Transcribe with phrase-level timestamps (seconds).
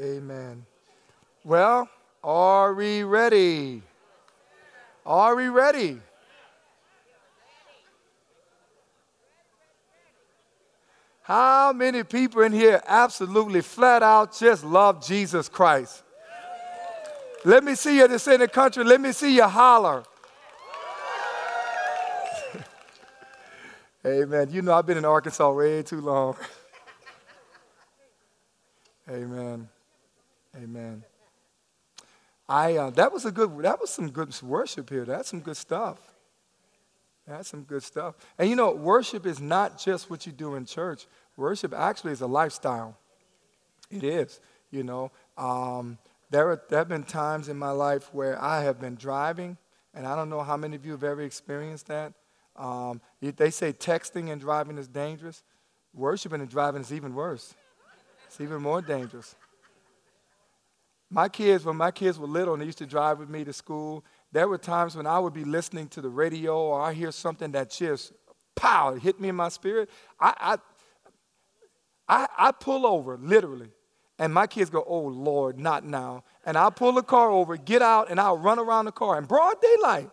[0.00, 0.66] Amen.
[1.44, 1.88] Well,
[2.22, 3.82] are we ready?
[5.06, 6.00] Are we ready?
[11.22, 16.02] How many people in here absolutely flat out just love Jesus Christ?
[17.44, 18.84] Let me see you this in the country.
[18.84, 20.02] Let me see you holler.
[24.06, 24.48] Amen.
[24.50, 26.36] You know, I've been in Arkansas way too long.
[29.08, 29.68] Amen.
[30.56, 31.04] Amen.
[32.48, 35.04] I uh, that was a good that was some good worship here.
[35.04, 35.98] That's some good stuff.
[37.26, 38.16] That's some good stuff.
[38.38, 41.06] And you know, worship is not just what you do in church.
[41.36, 42.96] Worship actually is a lifestyle.
[43.90, 44.40] It is.
[44.70, 45.98] You know, um,
[46.30, 49.56] there, are, there have been times in my life where I have been driving,
[49.94, 52.12] and I don't know how many of you have ever experienced that.
[52.56, 55.42] Um, they say texting and driving is dangerous.
[55.94, 57.54] Worshiping and driving is even worse.
[58.26, 59.34] It's even more dangerous.
[61.10, 63.52] My kids, when my kids were little and they used to drive with me to
[63.52, 67.12] school, there were times when I would be listening to the radio or I hear
[67.12, 68.12] something that just,
[68.56, 69.90] pow, hit me in my spirit.
[70.18, 70.56] I, I,
[72.08, 73.70] I, I pull over, literally,
[74.18, 76.24] and my kids go, oh, Lord, not now.
[76.44, 79.24] And I'll pull the car over, get out, and I'll run around the car in
[79.24, 80.10] broad daylight.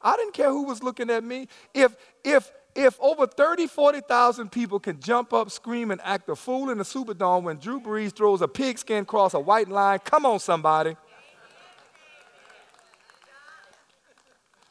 [0.00, 1.48] I didn't care who was looking at me.
[1.72, 6.70] If, if, if over 30, 40,000 people can jump up, scream, and act a fool
[6.70, 10.40] in the Superdome when Drew Brees throws a pigskin across a white line, come on,
[10.40, 10.96] somebody.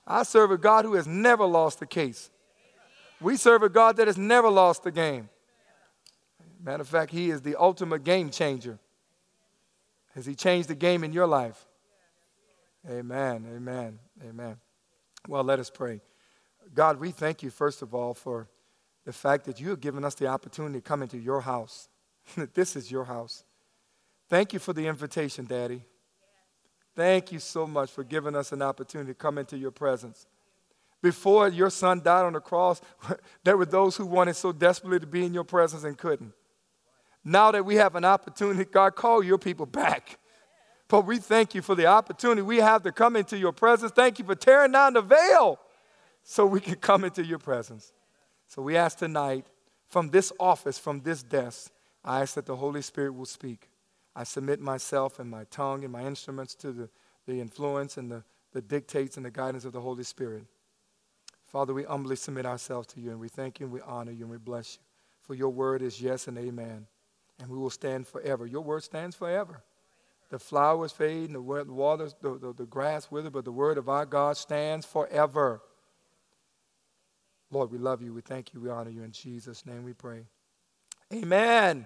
[0.06, 2.30] I serve a God who has never lost a case.
[3.22, 5.30] We serve a God that has never lost a game.
[6.62, 8.80] Matter of fact, He is the ultimate game changer.
[10.14, 11.66] Has He changed the game in your life?
[12.90, 14.58] Amen, amen, amen.
[15.30, 16.02] Well, let us pray.
[16.74, 18.48] God, we thank you, first of all, for
[19.06, 21.90] the fact that you have given us the opportunity to come into your house.
[22.54, 23.44] this is your house.
[24.30, 25.84] Thank you for the invitation, Daddy.
[26.96, 30.28] Thank you so much for giving us an opportunity to come into your presence.
[31.02, 32.82] Before your son died on the cross,
[33.44, 36.34] there were those who wanted so desperately to be in your presence and couldn't.
[37.26, 40.18] Now that we have an opportunity, God, call your people back.
[40.88, 43.92] But we thank you for the opportunity we have to come into your presence.
[43.92, 45.60] Thank you for tearing down the veil
[46.24, 47.92] so we can come into your presence.
[48.48, 49.46] So we ask tonight,
[49.88, 51.72] from this office, from this desk,
[52.04, 53.70] I ask that the Holy Spirit will speak.
[54.16, 56.90] I submit myself and my tongue and my instruments to the,
[57.26, 60.46] the influence and the, the dictates and the guidance of the Holy Spirit.
[61.48, 64.22] Father, we humbly submit ourselves to you and we thank you and we honor you
[64.22, 64.84] and we bless you.
[65.22, 66.88] For your word is yes and amen.
[67.40, 68.46] And we will stand forever.
[68.46, 69.64] Your word stands forever.
[70.30, 73.88] The flowers fade and the waters, the, the, the grass wither, but the word of
[73.88, 75.62] our God stands forever.
[77.54, 78.14] Lord, we love you.
[78.14, 78.60] We thank you.
[78.60, 79.04] We honor you.
[79.04, 80.26] In Jesus' name we pray.
[81.14, 81.86] Amen.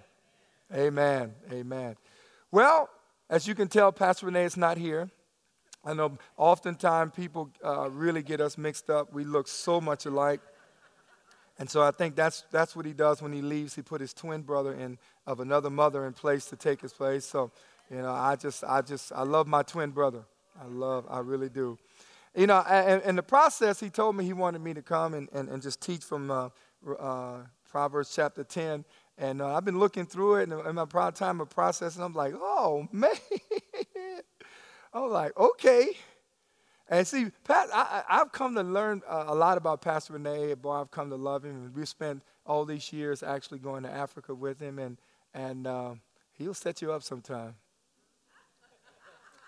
[0.74, 1.34] Amen.
[1.52, 1.96] Amen.
[2.52, 2.90] Well,
[3.30, 5.10] as you can tell, Pastor Renee is not here.
[5.84, 9.14] I know oftentimes people uh, really get us mixed up.
[9.14, 10.40] We look so much alike.
[11.60, 13.76] And so I think that's, that's what he does when he leaves.
[13.76, 17.26] He put his twin brother in of another mother in place to take his place.
[17.26, 17.52] So,
[17.90, 20.24] you know, I just, I just, I love my twin brother.
[20.62, 21.78] I love, I really do.
[22.38, 25.28] You know, and in the process, he told me he wanted me to come and,
[25.34, 26.50] and, and just teach from uh,
[27.00, 27.38] uh,
[27.68, 28.86] Proverbs chapter 10.
[29.18, 32.36] And uh, I've been looking through it in my time of process, and I'm like,
[32.36, 33.10] oh, man.
[34.94, 35.98] I'm like, okay.
[36.88, 40.54] And see, Pat, I, have come to learn a lot about Pastor Renee.
[40.54, 41.66] Boy, I've come to love him.
[41.66, 45.00] And we spent all these years actually going to Africa with him, and,
[45.34, 45.96] and uh,
[46.34, 47.56] he'll set you up sometime.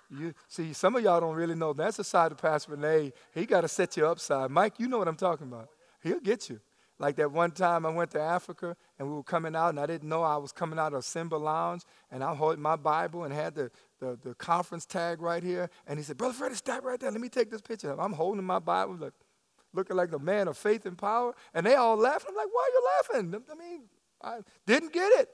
[0.10, 1.74] You see, some of y'all don't really know.
[1.74, 3.14] That's the side of Pastor Renee.
[3.34, 4.50] He got to set you upside.
[4.50, 5.70] Mike, you know what I'm talking about.
[6.02, 6.60] He'll get you.
[6.98, 9.86] Like that one time I went to Africa and we were coming out, and I
[9.86, 13.34] didn't know I was coming out of Simba Lounge, and I'm holding my Bible and
[13.34, 15.70] had the, the, the conference tag right here.
[15.88, 17.10] And he said, Brother Freddie, stop right there.
[17.10, 17.98] Let me take this picture.
[17.98, 19.14] I'm holding my Bible, like,
[19.74, 21.34] looking like the man of faith and power.
[21.54, 22.32] And they all laughing.
[22.32, 23.44] I'm like, why are you laughing?
[23.50, 23.82] I mean,
[24.22, 25.30] I didn't get it.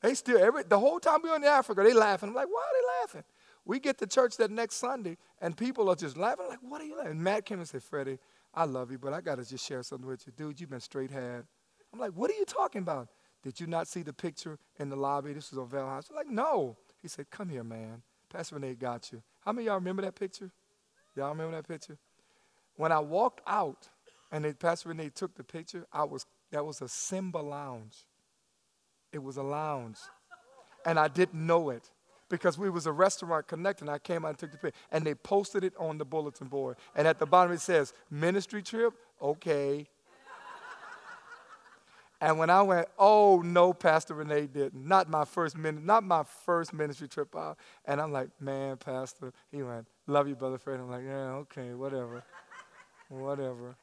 [0.00, 2.28] They still, every, the whole time we were in Africa, they laughing.
[2.28, 3.24] I'm like, why are they laughing?
[3.64, 6.84] We get to church that next Sunday, and people are just laughing, like, what are
[6.84, 7.12] you laughing?
[7.12, 8.18] And Matt came and said, Freddie,
[8.54, 10.32] I love you, but I got to just share something with you.
[10.36, 11.44] Dude, you've been straight had.
[11.92, 13.08] I'm like, what are you talking about?
[13.42, 15.32] Did you not see the picture in the lobby?
[15.32, 16.08] This was on Vail House.
[16.10, 16.76] I'm like, no.
[17.00, 18.02] He said, come here, man.
[18.32, 19.22] Pastor Renee got you.
[19.40, 20.50] How many y'all remember that picture?
[21.16, 21.98] Y'all remember that picture?
[22.76, 23.88] When I walked out
[24.30, 28.04] and Pastor Renee took the picture, I was that was a Simba lounge.
[29.12, 29.98] It was a lounge.
[30.86, 31.90] And I didn't know it
[32.32, 33.90] because we was a restaurant connecting.
[33.90, 36.78] I came out and took the picture, and they posted it on the bulletin board.
[36.96, 39.86] And at the bottom it says, ministry trip, okay.
[42.22, 44.86] And when I went, oh no, Pastor Renee didn't.
[44.86, 47.58] Not my first min- not my first ministry trip out.
[47.84, 49.32] And I'm like, man, Pastor.
[49.50, 50.80] He went, love you, brother Fred.
[50.80, 52.22] I'm like, yeah, okay, whatever,
[53.10, 53.76] whatever.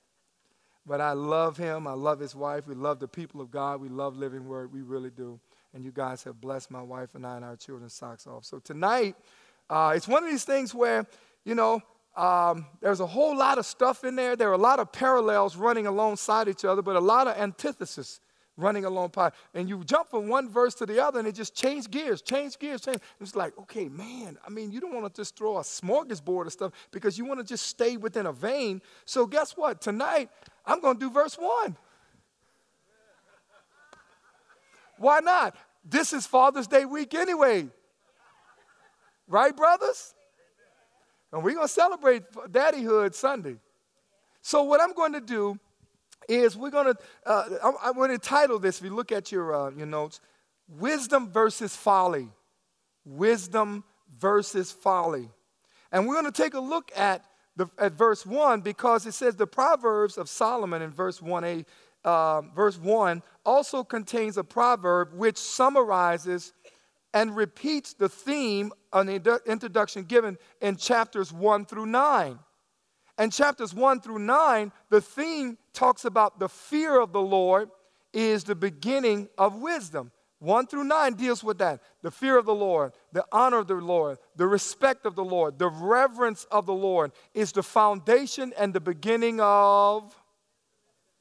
[0.88, 1.86] But I love him.
[1.86, 2.66] I love his wife.
[2.66, 3.80] We love the people of God.
[3.80, 4.74] We love Living Word.
[4.74, 5.40] We really do.
[5.74, 8.46] And you guys have blessed my wife and I and our children's socks off.
[8.46, 9.16] So tonight,
[9.70, 11.06] uh, it's one of these things where,
[11.46, 11.82] you know,
[12.16, 14.36] um, there's a whole lot of stuff in there.
[14.36, 18.20] There are a lot of parallels running alongside each other, but a lot of antithesis
[18.60, 19.14] running along.
[19.54, 22.60] And you jump from one verse to the other and it just change gears, change
[22.60, 23.00] gears, change.
[23.22, 26.52] It's like, okay, man, I mean, you don't want to just throw a smorgasbord of
[26.52, 28.82] stuff because you want to just stay within a vein.
[29.06, 29.82] So guess what?
[29.82, 30.30] Tonight,
[30.66, 31.78] I'm going to do verse 1.
[35.00, 35.56] Why not?
[35.84, 37.68] This is Father's Day week anyway.
[39.28, 40.14] Right, brothers?
[41.32, 43.58] And we're going to celebrate Daddyhood Sunday.
[44.42, 45.60] So, what I'm going to do
[46.28, 49.32] is we're going to, uh, I'm, I'm, going to title this, if you look at
[49.32, 50.22] your, uh, your notes,
[50.68, 52.30] Wisdom versus Folly.
[53.06, 53.84] Wisdom
[54.18, 55.30] versus Folly.
[55.92, 57.24] And we're going to take a look at
[57.56, 61.66] the, at verse 1 because it says the Proverbs of Solomon in verse 1a,
[62.04, 66.54] uh, verse 1 also contains a proverb which summarizes
[67.14, 72.40] and repeats the theme of the introduction given in chapters 1 through 9.
[73.18, 77.70] And chapters 1 through 9, the theme talks about the fear of the Lord
[78.14, 80.12] is the beginning of wisdom.
[80.40, 83.74] 1 through 9 deals with that the fear of the Lord, the honor of the
[83.74, 88.74] Lord, the respect of the Lord, the reverence of the Lord is the foundation and
[88.74, 90.16] the beginning of.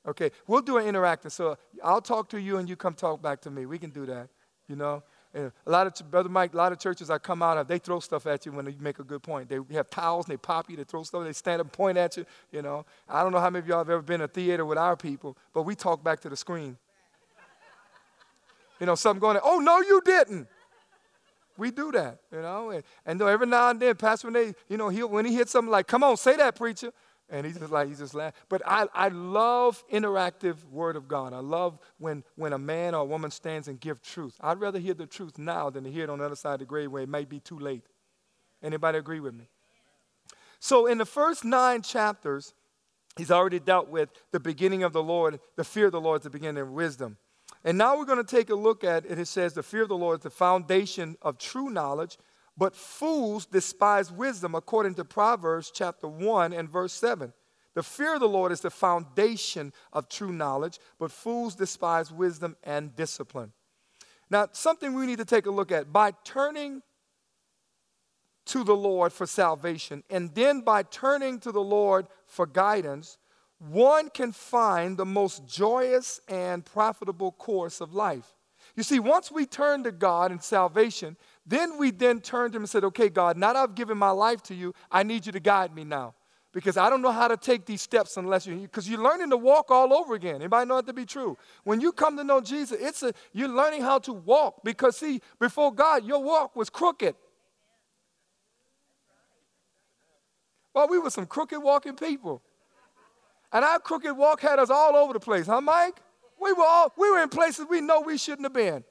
[0.09, 1.33] Okay, we'll do an interactive.
[1.33, 3.67] So I'll talk to you and you come talk back to me.
[3.67, 4.29] We can do that,
[4.67, 5.03] you know.
[5.35, 7.79] And a lot of brother Mike, a lot of churches I come out of, they
[7.79, 9.51] throw stuff at you when you make a good point.
[9.51, 11.99] They have towels and they pop you, they throw stuff, they stand up and point
[11.99, 12.25] at you.
[12.51, 14.65] You know, I don't know how many of y'all have ever been in a theater
[14.65, 16.79] with our people, but we talk back to the screen.
[18.81, 20.49] You know, something going, on, oh, no, you didn't.
[21.59, 22.71] We do that, you know.
[22.71, 25.71] And, and every now and then, Pastor Renee, you know, he, when he hits something
[25.71, 26.93] like, come on, say that, preacher.
[27.31, 28.41] And he's just like, he's just laughing.
[28.49, 31.35] But I, I love interactive word of God.
[31.35, 34.35] I love when, when a man or a woman stands and give truth.
[34.41, 36.61] I'd rather hear the truth now than to hear it on the other side of
[36.61, 37.85] the grave where it might be too late.
[38.63, 39.49] Anybody agree with me?
[40.59, 42.55] So in the first nine chapters,
[43.17, 46.25] he's already dealt with the beginning of the Lord, the fear of the Lord is
[46.25, 47.19] the beginning of wisdom.
[47.65, 49.19] And now we're going to take a look at it.
[49.19, 52.19] It says, The fear of the Lord is the foundation of true knowledge,
[52.59, 57.33] but fools despise wisdom, according to Proverbs chapter 1 and verse 7.
[57.75, 62.57] The fear of the Lord is the foundation of true knowledge, but fools despise wisdom
[62.65, 63.53] and discipline.
[64.29, 66.83] Now, something we need to take a look at by turning
[68.47, 73.19] to the Lord for salvation, and then by turning to the Lord for guidance,
[73.59, 78.35] one can find the most joyous and profitable course of life.
[78.75, 81.17] You see, once we turn to God in salvation,
[81.49, 84.11] then we then turned to him and said, Okay, God, now that I've given my
[84.11, 86.15] life to you, I need you to guide me now.
[86.53, 89.37] Because I don't know how to take these steps unless you, because you're learning to
[89.37, 90.37] walk all over again.
[90.37, 91.37] Anybody know that to be true?
[91.65, 94.63] When you come to know Jesus, it's a, you're learning how to walk.
[94.63, 97.15] Because see, before God, your walk was crooked.
[100.75, 102.43] Well, we were some crooked walking people.
[103.53, 106.01] And our crooked walk had us all over the place, huh, Mike?
[106.41, 108.85] We were all we were in places we know we shouldn't have been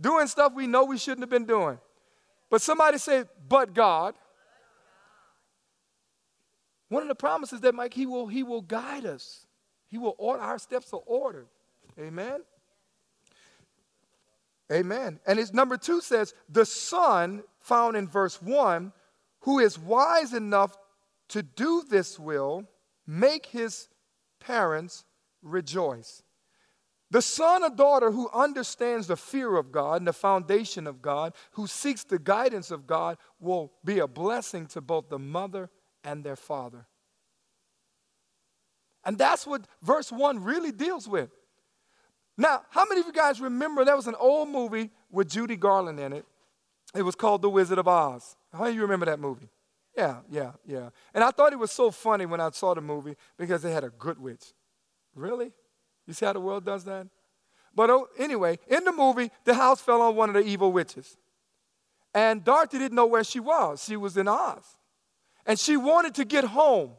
[0.00, 1.78] doing stuff we know we shouldn't have been doing.
[2.50, 4.14] But somebody say, but God.
[6.88, 9.46] One of the promises that Mike, he will, he will guide us.
[9.88, 11.48] He will order our steps are ordered.
[11.98, 12.42] Amen.
[14.70, 15.20] Amen.
[15.26, 18.92] And his number two says, the son found in verse one,
[19.40, 20.76] who is wise enough
[21.28, 22.64] to do this will,
[23.06, 23.88] make his
[24.40, 25.04] parents
[25.42, 26.22] rejoice.
[27.10, 31.34] The son or daughter who understands the fear of God and the foundation of God,
[31.52, 35.70] who seeks the guidance of God, will be a blessing to both the mother
[36.02, 36.86] and their father.
[39.04, 41.30] And that's what verse 1 really deals with.
[42.36, 46.00] Now, how many of you guys remember there was an old movie with Judy Garland
[46.00, 46.26] in it?
[46.94, 48.36] It was called The Wizard of Oz.
[48.52, 49.48] How do you remember that movie?
[49.96, 50.90] Yeah, yeah, yeah.
[51.14, 53.84] And I thought it was so funny when I saw the movie because they had
[53.84, 54.52] a good witch.
[55.14, 55.52] Really?
[56.06, 57.06] You see how the world does that?
[57.74, 61.16] But oh, anyway, in the movie, the house fell on one of the evil witches.
[62.14, 63.84] And Dorothy didn't know where she was.
[63.84, 64.64] She was in Oz.
[65.44, 66.92] And she wanted to get home.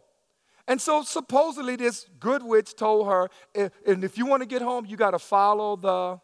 [0.68, 4.86] And so supposedly this good witch told her, and if you want to get home,
[4.86, 6.20] you got to follow the.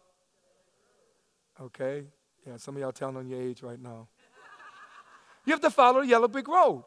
[1.64, 2.04] Okay?
[2.46, 4.10] Yeah, some of y'all telling on your age right now.
[5.46, 6.84] You have to follow the yellow brick road.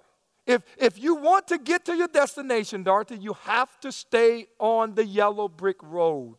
[0.46, 4.94] If, if you want to get to your destination, Dorothy, you have to stay on
[4.94, 6.36] the yellow brick road.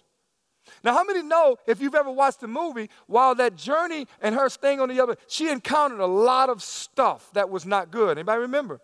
[0.84, 4.50] Now, how many know if you've ever watched the movie, while that journey and her
[4.50, 8.18] staying on the other, she encountered a lot of stuff that was not good.
[8.18, 8.80] Anybody remember?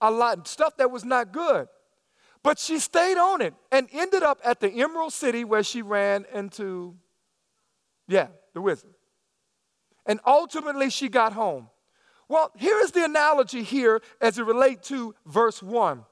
[0.00, 1.68] A lot of stuff that was not good.
[2.42, 6.24] But she stayed on it and ended up at the Emerald City where she ran
[6.32, 6.94] into,
[8.06, 8.94] yeah, the wizard.
[10.06, 11.68] And ultimately she got home.
[12.28, 16.04] Well, here is the analogy here as it relates to verse 1.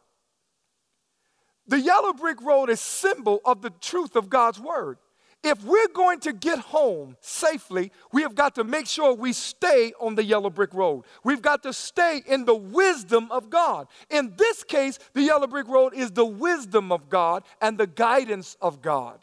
[1.68, 4.98] The yellow brick road is symbol of the truth of God's word.
[5.42, 9.92] If we're going to get home safely, we have got to make sure we stay
[10.00, 11.04] on the yellow brick road.
[11.22, 13.86] We've got to stay in the wisdom of God.
[14.10, 18.56] In this case, the yellow brick road is the wisdom of God and the guidance
[18.60, 19.20] of God.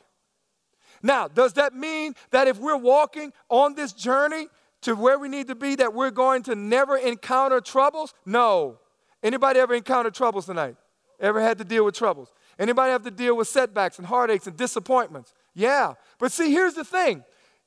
[1.02, 4.48] Now, does that mean that if we're walking on this journey
[4.84, 8.14] to where we need to be that we're going to never encounter troubles?
[8.26, 8.80] No.
[9.22, 10.76] Anybody ever encountered troubles tonight?
[11.20, 12.34] Ever had to deal with troubles?
[12.60, 15.34] Anybody have to deal with setbacks and heartaches and disappointments?
[15.54, 15.94] Yeah.
[16.20, 17.24] But see, here's the thing.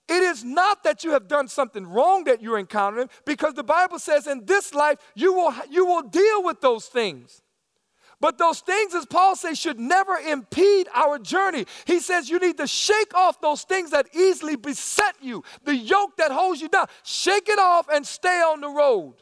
[0.09, 3.99] It is not that you have done something wrong that you're encountering because the Bible
[3.99, 7.43] says in this life you will, you will deal with those things.
[8.21, 11.67] But those things, as Paul says, should never impede our journey.
[11.85, 16.17] He says you need to shake off those things that easily beset you, the yoke
[16.17, 16.87] that holds you down.
[17.05, 19.15] Shake it off and stay on the road.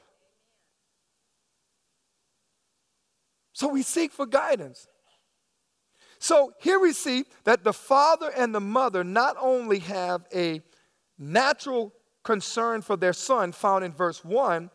[3.52, 4.86] So we seek for guidance.
[6.20, 10.62] So here we see that the father and the mother not only have a
[11.18, 14.70] natural concern for their son, found in verse 1,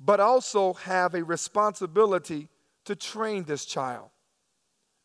[0.00, 2.48] but also have a responsibility
[2.84, 4.10] to train this child.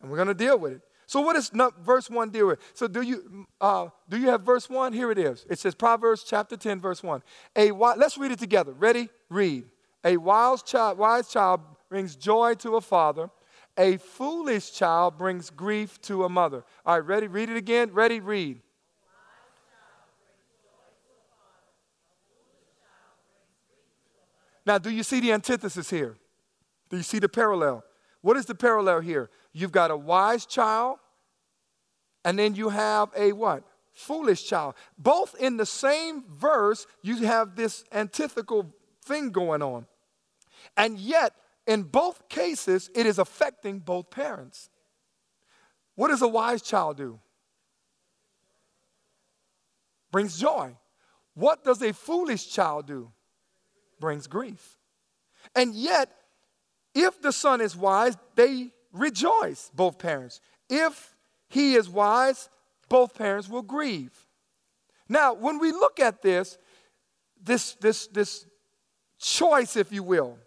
[0.01, 0.81] And we're going to deal with it.
[1.07, 2.59] So what does verse 1 deal with?
[2.73, 4.91] So do you, uh, do you have verse 1?
[4.91, 5.45] Here it is.
[5.49, 7.23] It says Proverbs chapter 10, verse 1.
[7.55, 8.73] A, let's read it together.
[8.73, 9.09] Ready?
[9.29, 9.65] Read.
[10.03, 13.29] A wise child, wise child brings joy to a father.
[13.77, 16.65] A foolish child brings grief to a mother.
[16.85, 17.27] All right, ready?
[17.27, 17.91] Read it again.
[17.93, 18.19] Ready?
[18.19, 18.61] Read.
[24.65, 26.17] Now, do you see the antithesis here?
[26.89, 27.83] Do you see the parallel?
[28.21, 29.29] What is the parallel here?
[29.53, 30.99] You've got a wise child,
[32.25, 33.63] and then you have a what?
[33.93, 34.75] Foolish child.
[34.97, 39.87] Both in the same verse, you have this antithetical thing going on.
[40.75, 41.33] And yet,
[41.65, 44.69] in both cases, it is affecting both parents.
[45.95, 47.19] What does a wise child do?
[50.11, 50.75] Brings joy.
[51.33, 53.11] What does a foolish child do?
[53.99, 54.77] Brings grief.
[55.55, 56.11] And yet,
[56.97, 60.41] if the son is wise, they rejoice, both parents.
[60.69, 61.15] If
[61.47, 62.49] he is wise,
[62.89, 64.11] both parents will grieve.
[65.07, 66.57] Now, when we look at this,
[67.41, 68.45] this, this, this
[69.19, 70.37] choice, if you will,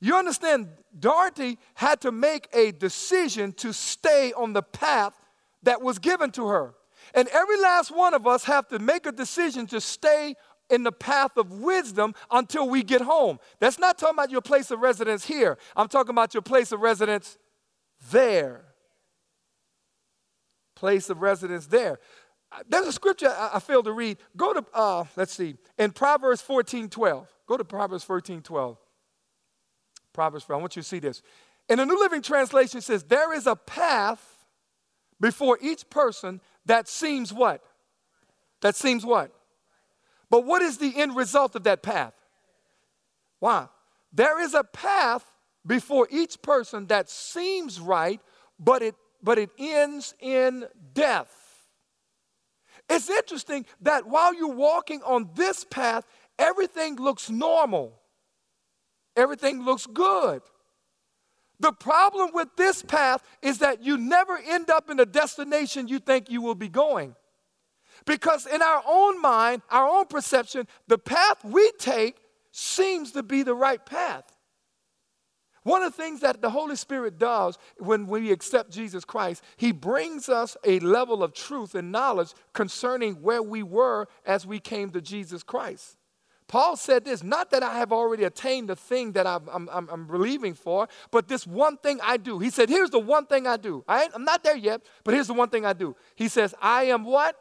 [0.00, 5.14] you understand, Dorothy had to make a decision to stay on the path
[5.62, 6.74] that was given to her.
[7.14, 10.34] And every last one of us have to make a decision to stay
[10.70, 13.38] in the path of wisdom until we get home.
[13.60, 15.58] That's not talking about your place of residence here.
[15.76, 17.38] I'm talking about your place of residence
[18.10, 18.64] there.
[20.74, 21.98] Place of residence there.
[22.68, 24.18] There's a scripture I, failed to read.
[24.36, 27.28] Go to, uh, let's see, in Proverbs 14 12.
[27.46, 28.78] Go to Proverbs 14 12.
[30.12, 30.56] Proverbs 4.
[30.56, 31.22] I want you to see this.
[31.68, 34.46] In the New Living Translation, says, There is a path
[35.20, 37.62] before each person that seems what?
[38.62, 39.32] That seems what?
[40.30, 42.14] But what is the end result of that path?
[43.38, 43.68] Why?
[44.12, 45.24] There is a path
[45.66, 48.20] before each person that seems right,
[48.58, 50.64] but it, but it ends in
[50.94, 51.32] death.
[52.88, 56.06] It's interesting that while you're walking on this path,
[56.38, 58.00] everything looks normal,
[59.16, 60.42] everything looks good.
[61.58, 65.98] The problem with this path is that you never end up in the destination you
[65.98, 67.16] think you will be going.
[68.06, 72.16] Because in our own mind, our own perception, the path we take
[72.52, 74.36] seems to be the right path.
[75.64, 79.72] One of the things that the Holy Spirit does when we accept Jesus Christ, He
[79.72, 84.90] brings us a level of truth and knowledge concerning where we were as we came
[84.90, 85.96] to Jesus Christ.
[86.46, 90.06] Paul said this not that I have already attained the thing that I'm, I'm, I'm,
[90.06, 92.38] believing for, but this one thing I do.
[92.38, 93.84] He said, Here's the one thing I do.
[93.88, 95.96] I I'm not there yet, but here's the one thing I do.
[96.14, 97.36] He says, I am what?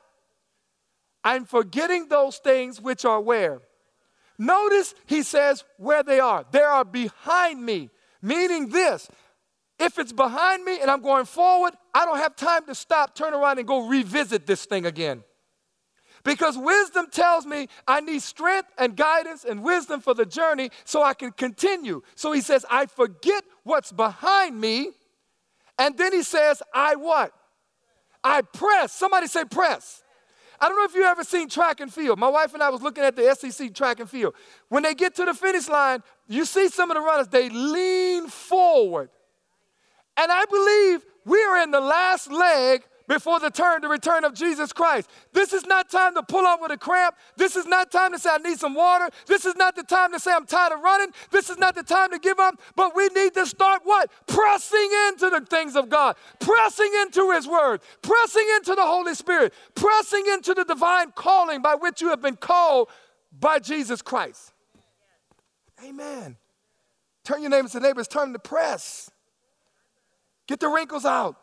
[1.25, 3.61] I'm forgetting those things which are where?
[4.37, 6.45] Notice he says where they are.
[6.51, 7.89] They are behind me,
[8.21, 9.09] meaning this.
[9.79, 13.33] If it's behind me and I'm going forward, I don't have time to stop, turn
[13.33, 15.23] around, and go revisit this thing again.
[16.23, 21.01] Because wisdom tells me I need strength and guidance and wisdom for the journey so
[21.01, 22.01] I can continue.
[22.15, 24.91] So he says, I forget what's behind me.
[25.77, 27.31] And then he says, I what?
[28.23, 28.93] I press.
[28.93, 30.03] Somebody say press.
[30.59, 32.19] I don't know if you ever seen track and field.
[32.19, 34.33] My wife and I was looking at the SEC track and field.
[34.69, 38.27] When they get to the finish line, you see some of the runners, they lean
[38.27, 39.09] forward.
[40.17, 44.33] And I believe we are in the last leg before the turn, the return of
[44.33, 45.09] Jesus Christ.
[45.33, 47.15] This is not time to pull out with a cramp.
[47.37, 49.09] This is not time to say, I need some water.
[49.27, 51.09] This is not the time to say, I'm tired of running.
[51.31, 52.59] This is not the time to give up.
[52.75, 54.09] But we need to start what?
[54.27, 59.53] Pressing into the things of God, pressing into His Word, pressing into the Holy Spirit,
[59.75, 62.89] pressing into the divine calling by which you have been called
[63.39, 64.53] by Jesus Christ.
[65.83, 66.37] Amen.
[67.23, 69.09] Turn your neighbors to neighbors, turn to press.
[70.47, 71.35] Get the wrinkles out.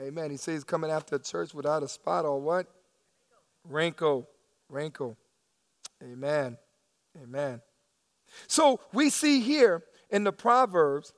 [0.00, 0.30] Amen.
[0.30, 2.66] He says he's coming after a church without a spot or what?
[3.64, 4.28] Wrinkle.
[4.68, 5.16] Wrinkle.
[6.02, 6.56] Amen.
[7.22, 7.60] Amen.
[8.46, 11.12] So we see here in the Proverbs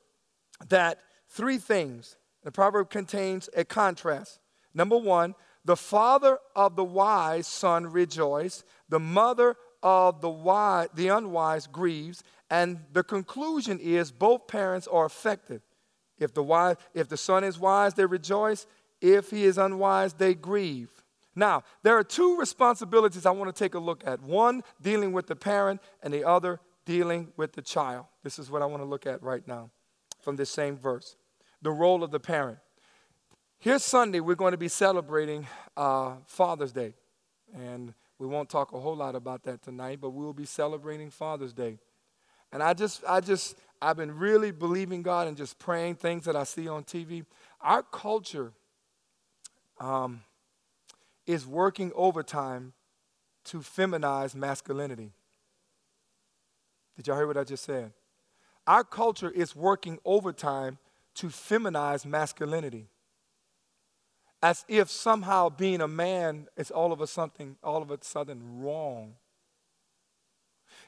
[0.69, 0.99] that
[1.29, 2.17] three things.
[2.45, 4.41] The proverb contains a contrast.
[4.75, 5.35] Number one,
[5.65, 12.23] the father of the wise son rejoices, the mother of the wise, the unwise grieves,
[12.51, 15.62] and the conclusion is both parents are affected.
[16.23, 18.67] If the, wise, if the son is wise, they rejoice.
[19.00, 20.91] If he is unwise, they grieve.
[21.35, 25.26] Now, there are two responsibilities I want to take a look at one dealing with
[25.26, 28.07] the parent, and the other dealing with the child.
[28.23, 29.71] This is what I want to look at right now
[30.21, 31.17] from this same verse
[31.62, 32.59] the role of the parent.
[33.59, 36.95] Here's Sunday, we're going to be celebrating uh, Father's Day.
[37.55, 41.52] And we won't talk a whole lot about that tonight, but we'll be celebrating Father's
[41.52, 41.79] Day.
[42.50, 46.37] And I just, I just, I've been really believing God and just praying things that
[46.37, 47.25] I see on TV.
[47.61, 48.53] Our culture
[49.81, 50.23] um,
[51.27, 52.75] is working overtime
[53.47, 55.11] to feminize masculinity.
[56.97, 57.93] Did y'all hear what I just said?
[58.69, 60.79] Our culture is working overtime
[61.17, 62.87] to feminize masculinity.
[64.41, 68.61] As if somehow being a man is all of a something, all of a sudden
[68.61, 69.15] wrong.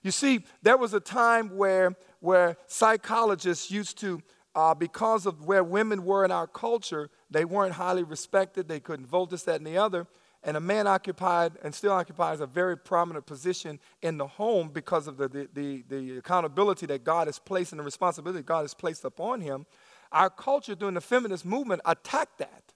[0.05, 4.21] You see, there was a time where, where psychologists used to,
[4.55, 8.69] uh, because of where women were in our culture, they weren't highly respected.
[8.69, 10.07] They couldn't vote this, that, and the other.
[10.43, 15.09] And a man occupied and still occupies a very prominent position in the home because
[15.09, 18.75] of the, the, the, the accountability that God has placed and the responsibility God has
[18.75, 19.65] placed upon him.
[20.13, 22.75] Our culture during the feminist movement attacked that.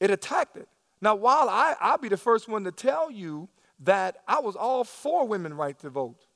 [0.00, 0.68] It attacked it.
[1.02, 3.50] Now, while I, I'll be the first one to tell you
[3.84, 6.26] that I was all for women' right to vote.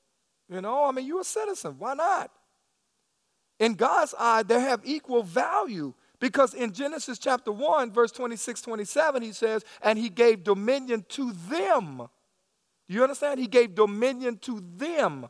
[0.48, 1.76] You know, I mean, you're a citizen.
[1.78, 2.30] Why not?
[3.58, 9.22] In God's eye, they have equal value because in Genesis chapter 1, verse 26, 27,
[9.22, 12.08] he says, and he gave dominion to them.
[12.88, 13.40] Do you understand?
[13.40, 15.28] He gave dominion to them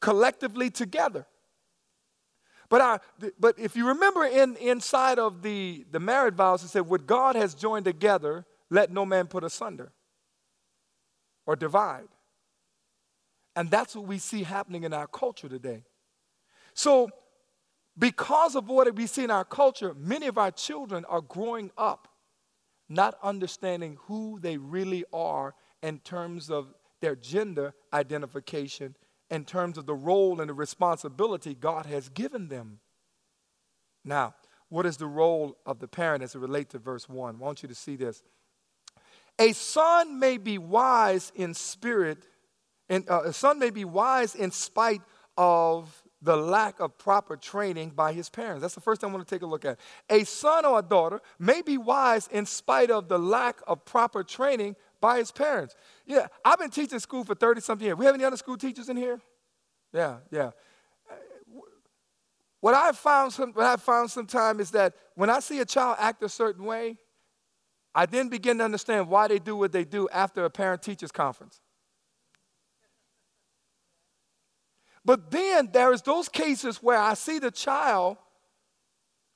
[0.00, 1.26] collectively together.
[2.68, 2.98] But, I,
[3.38, 7.34] but if you remember in, inside of the, the married vows, it said, What God
[7.36, 9.92] has joined together, let no man put asunder
[11.46, 12.08] or divide.
[13.56, 15.84] And that's what we see happening in our culture today.
[16.72, 17.10] So,
[17.98, 22.08] because of what we see in our culture, many of our children are growing up
[22.90, 28.96] not understanding who they really are in terms of their gender identification,
[29.30, 32.80] in terms of the role and the responsibility God has given them.
[34.04, 34.34] Now,
[34.68, 37.36] what is the role of the parent as it relates to verse 1?
[37.36, 38.22] I want you to see this.
[39.40, 42.26] A son may be wise in spirit,
[42.90, 45.00] and uh, a son may be wise in spite
[45.38, 48.60] of the lack of proper training by his parents.
[48.60, 49.80] That's the first thing I want to take a look at.
[50.10, 54.22] A son or a daughter may be wise in spite of the lack of proper
[54.22, 55.74] training by his parents.
[56.04, 57.96] Yeah, I've been teaching school for 30 something years.
[57.96, 59.22] We have any other school teachers in here?
[59.94, 60.50] Yeah, yeah.
[62.60, 65.96] What I found some, what I found sometimes is that when I see a child
[65.98, 66.98] act a certain way,
[67.94, 71.10] I then begin to understand why they do what they do after a parent teachers
[71.10, 71.60] conference.
[75.04, 78.18] But then there is those cases where I see the child,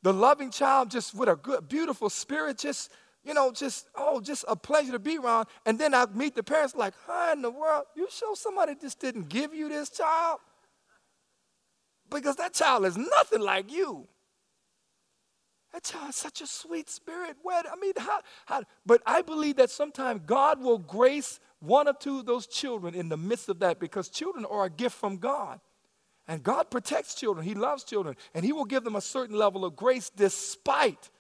[0.03, 2.93] the loving child, just with a good, beautiful spirit, just,
[3.25, 5.49] you know, just, oh, just a pleasure to be around.
[5.65, 7.85] And then I meet the parents like, how in the world?
[7.97, 10.39] You show somebody just didn't give you this child?
[12.11, 14.07] Because that child is nothing like you.
[15.75, 17.37] That child such a sweet spirit.
[17.43, 21.95] Where, I mean, how, how, but I believe that sometimes God will grace one or
[21.95, 25.17] two of those children in the midst of that because children are a gift from
[25.17, 25.59] God.
[26.29, 29.65] And God protects children, He loves children, and He will give them a certain level
[29.65, 31.11] of grace despite.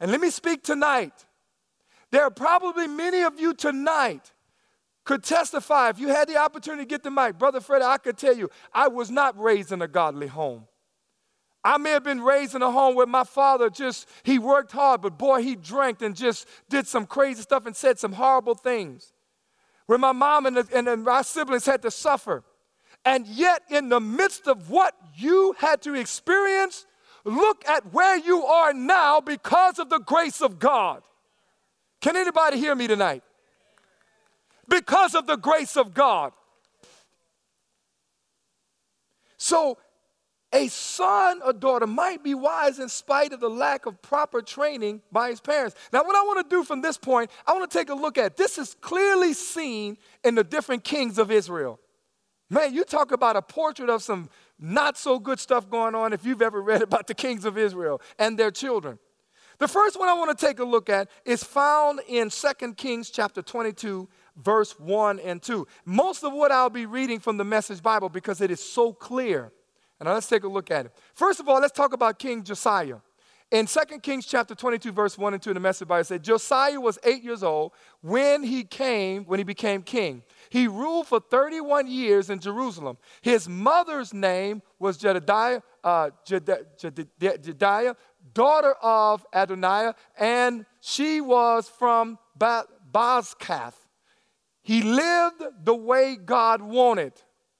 [0.00, 1.26] And let me speak tonight.
[2.10, 4.32] There are probably many of you tonight
[5.04, 7.38] could testify if you had the opportunity to get the mic.
[7.38, 10.66] Brother Fred, I could tell you, I was not raised in a godly home.
[11.64, 15.02] I may have been raised in a home where my father just, he worked hard,
[15.02, 19.12] but boy, he drank and just did some crazy stuff and said some horrible things.
[19.86, 22.44] Where my mom and, the, and my siblings had to suffer.
[23.04, 26.86] And yet, in the midst of what you had to experience,
[27.24, 31.02] look at where you are now because of the grace of God.
[32.00, 33.22] Can anybody hear me tonight?
[34.68, 36.32] Because of the grace of God.
[39.38, 39.78] So,
[40.52, 45.02] a son or daughter might be wise in spite of the lack of proper training
[45.12, 45.76] by his parents.
[45.92, 48.16] Now, what I want to do from this point, I want to take a look
[48.16, 51.78] at this is clearly seen in the different kings of Israel.
[52.50, 56.24] Man, you talk about a portrait of some not so good stuff going on if
[56.24, 58.98] you've ever read about the kings of Israel and their children.
[59.58, 63.10] The first one I want to take a look at is found in 2 Kings
[63.10, 65.66] chapter 22, verse 1 and 2.
[65.84, 69.52] Most of what I'll be reading from the Message Bible because it is so clear.
[70.00, 70.92] Now let's take a look at it.
[71.14, 72.96] First of all, let's talk about King Josiah.
[73.50, 76.22] In 2 Kings chapter 22, verse 1 and 2 in the Message Bible, it said,
[76.22, 80.22] Josiah was eight years old when he came, when he became king.
[80.50, 82.98] He ruled for 31 years in Jerusalem.
[83.22, 87.94] His mother's name was Jedediah, uh, Jedediah,
[88.34, 93.74] daughter of Adoniah, and she was from ba- Bozkath.
[94.62, 97.14] He lived the way God wanted.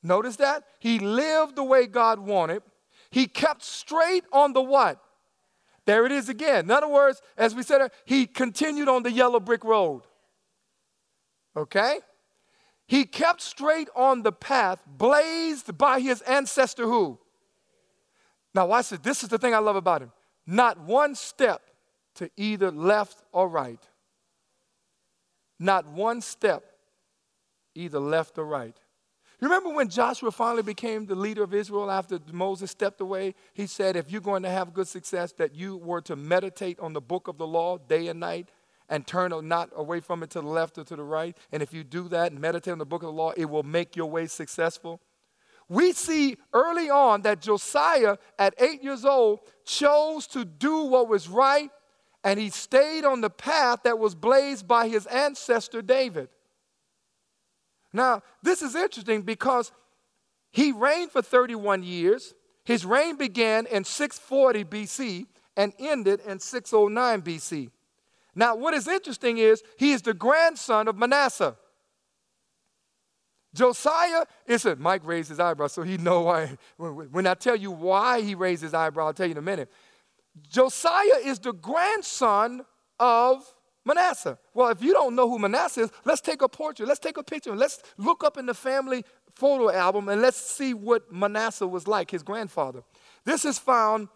[0.09, 0.65] Notice that?
[0.79, 2.63] He lived the way God wanted.
[3.11, 4.99] He kept straight on the what?
[5.85, 6.65] There it is again.
[6.65, 10.03] In other words, as we said, he continued on the yellow brick road.
[11.55, 12.01] Okay?
[12.87, 17.19] He kept straight on the path blazed by his ancestor who?
[18.55, 19.01] Now, watch this.
[19.01, 20.13] This is the thing I love about him.
[20.47, 21.61] Not one step
[22.15, 23.83] to either left or right.
[25.59, 26.65] Not one step,
[27.75, 28.77] either left or right.
[29.41, 33.35] You remember when Joshua finally became the leader of Israel after Moses stepped away?
[33.55, 36.93] He said, If you're going to have good success, that you were to meditate on
[36.93, 38.49] the book of the law day and night
[38.89, 41.37] and turn not away from it to the left or to the right.
[41.53, 43.63] And if you do that and meditate on the book of the law, it will
[43.63, 45.01] make your way successful.
[45.69, 51.29] We see early on that Josiah, at eight years old, chose to do what was
[51.29, 51.71] right,
[52.25, 56.31] and he stayed on the path that was blazed by his ancestor David.
[57.93, 59.73] Now, this is interesting because
[60.51, 62.35] he reigned for 31 years.
[62.65, 67.71] His reign began in 640 BC and ended in 609 BC.
[68.35, 71.57] Now, what is interesting is he is the grandson of Manasseh.
[73.55, 76.57] Josiah, listen, Mike raised his eyebrow, so he know why.
[76.77, 79.73] When I tell you why he raised his eyebrow, I'll tell you in a minute.
[80.49, 82.63] Josiah is the grandson
[83.01, 83.43] of
[83.89, 84.39] Manasseh.
[84.55, 86.87] Well, if you don't know who Manasseh is, let's take a portrait.
[86.87, 87.57] Let's take a picture.
[87.57, 92.11] Let's look up in the family photo album and let's see what Manasseh was like,
[92.11, 92.83] his grandfather.
[93.25, 94.09] This is found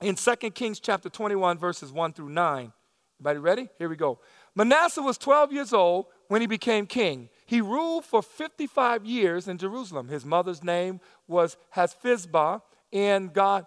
[0.00, 2.72] in 2 Kings chapter 21, verses 1 through 9.
[3.20, 3.68] Everybody ready?
[3.78, 4.18] Here we go.
[4.56, 7.28] Manasseh was 12 years old when he became king.
[7.46, 10.08] He ruled for 55 years in Jerusalem.
[10.08, 12.62] His mother's name was Hephzibah.
[12.90, 13.66] In, God,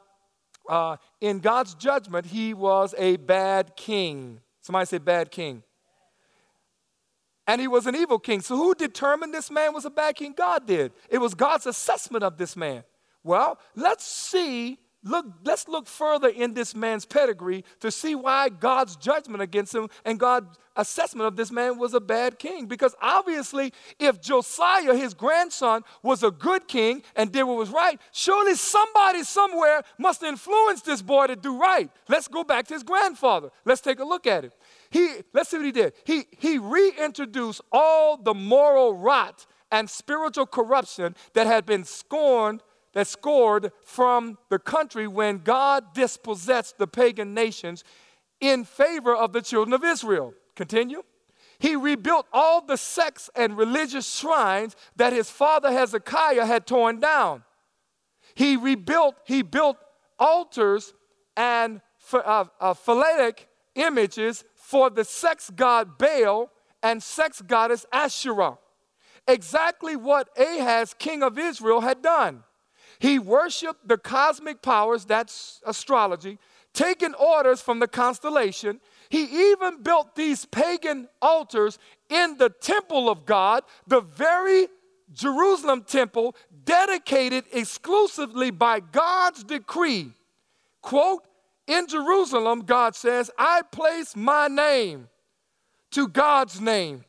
[0.67, 4.41] uh, in God's judgment, he was a bad king.
[4.65, 5.61] Somebody say, bad king.
[7.45, 8.41] And he was an evil king.
[8.41, 10.33] So, who determined this man was a bad king?
[10.35, 10.91] God did.
[11.07, 12.83] It was God's assessment of this man.
[13.23, 18.95] Well, let's see Look, let's look further in this man's pedigree to see why God's
[18.95, 22.65] judgment against him and God's assessment of this man was a bad king.
[22.65, 28.01] Because obviously, if Josiah, his grandson, was a good king and did what was right,
[28.11, 31.91] surely somebody somewhere must influence this boy to do right.
[32.09, 33.51] Let's go back to his grandfather.
[33.63, 34.53] Let's take a look at it.
[34.89, 35.93] He, let's see what he did.
[36.03, 42.63] He, he reintroduced all the moral rot and spiritual corruption that had been scorned
[42.95, 47.83] that scored from the country when God dispossessed the pagan nations
[48.39, 50.33] in favor of the children of Israel.
[50.55, 51.03] Continue.
[51.59, 57.43] He rebuilt all the sects and religious shrines that his father Hezekiah had torn down.
[58.33, 59.77] He rebuilt, he built
[60.17, 60.93] altars
[61.35, 61.81] and
[62.13, 66.49] uh, uh, phallic images for the sex god Baal
[66.81, 68.57] and sex goddess Asherah.
[69.27, 72.44] Exactly what Ahaz, king of Israel, had done.
[72.99, 76.37] He worshiped the cosmic powers, that's astrology,
[76.73, 78.79] taking orders from the constellation.
[79.09, 81.79] He even built these pagan altars
[82.09, 84.67] in the temple of God, the very
[85.13, 90.11] Jerusalem temple dedicated exclusively by God's decree.
[90.81, 91.23] Quote,
[91.67, 95.07] in Jerusalem, God says, I place my name
[95.91, 97.03] to God's name.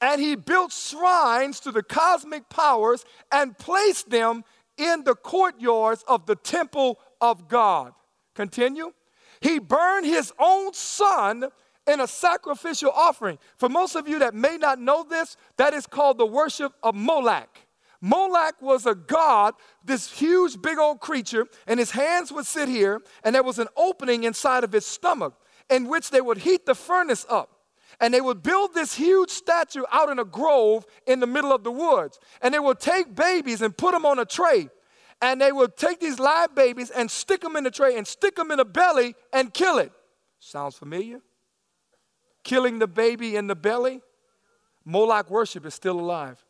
[0.00, 4.44] And he built shrines to the cosmic powers and placed them
[4.78, 7.92] in the courtyards of the temple of God.
[8.34, 8.92] Continue.
[9.40, 11.44] He burned his own son
[11.86, 13.38] in a sacrificial offering.
[13.56, 16.94] For most of you that may not know this, that is called the worship of
[16.94, 17.58] Moloch.
[18.00, 23.00] Moloch was a god, this huge, big old creature, and his hands would sit here,
[23.24, 25.34] and there was an opening inside of his stomach
[25.68, 27.57] in which they would heat the furnace up.
[28.00, 31.64] And they would build this huge statue out in a grove in the middle of
[31.64, 32.18] the woods.
[32.42, 34.68] And they would take babies and put them on a tray.
[35.20, 38.36] And they would take these live babies and stick them in the tray and stick
[38.36, 39.92] them in the belly and kill it.
[40.38, 41.20] Sounds familiar?
[42.44, 44.00] Killing the baby in the belly?
[44.84, 46.44] Moloch worship is still alive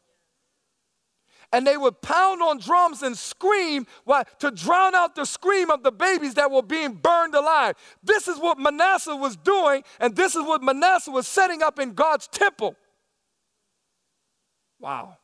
[1.52, 5.82] and they would pound on drums and scream why, to drown out the scream of
[5.82, 7.74] the babies that were being burned alive.
[8.02, 11.94] This is what Manasseh was doing, and this is what Manasseh was setting up in
[11.94, 12.76] God's temple.
[14.78, 15.16] Wow.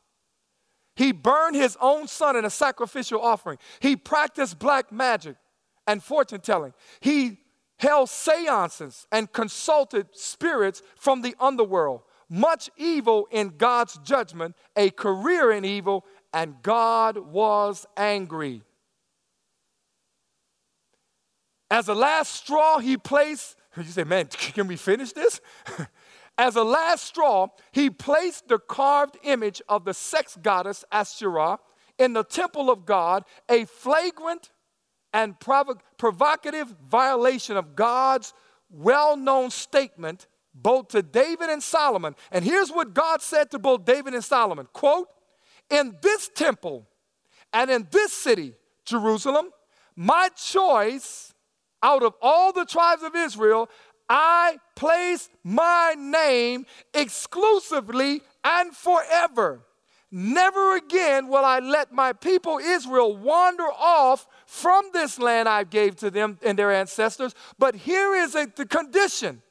[0.95, 3.57] He burned his own son in a sacrificial offering.
[3.79, 5.35] He practiced black magic
[5.87, 6.73] and fortune telling.
[7.01, 7.39] He
[7.77, 12.01] held seances and consulted spirits from the underworld.
[12.29, 16.05] Much evil in God's judgment, a career in evil,
[16.35, 18.61] and God was angry.
[21.71, 25.39] As a last straw, he placed, you say, man, can we finish this?
[26.37, 31.57] As a last straw, he placed the carved image of the sex goddess Asherah
[31.97, 34.51] in the temple of God, a flagrant
[35.13, 38.33] and provo- provocative violation of God's
[38.69, 42.13] well known statement both to David and Solomon.
[42.29, 45.07] And here's what God said to both David and Solomon quote,
[45.69, 46.87] in this temple
[47.53, 48.53] and in this city,
[48.85, 49.49] Jerusalem,
[49.95, 51.33] my choice
[51.81, 53.69] out of all the tribes of Israel,
[54.09, 59.61] I place my name exclusively and forever.
[60.11, 65.95] Never again will I let my people Israel wander off from this land I gave
[65.97, 67.33] to them and their ancestors.
[67.57, 69.41] But here is a, the condition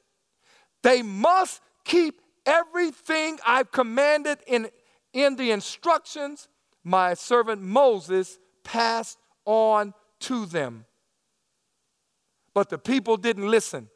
[0.83, 4.69] they must keep everything I've commanded in
[5.15, 6.49] in the instructions
[6.83, 10.85] my servant Moses passed on to them.
[12.53, 13.89] But the people didn't listen.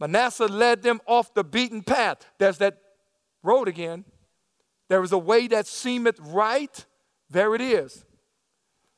[0.00, 2.26] Manasseh led them off the beaten path.
[2.38, 2.78] There's that
[3.42, 4.04] road again.
[4.88, 6.84] There is a way that seemeth right.
[7.28, 8.04] There it is.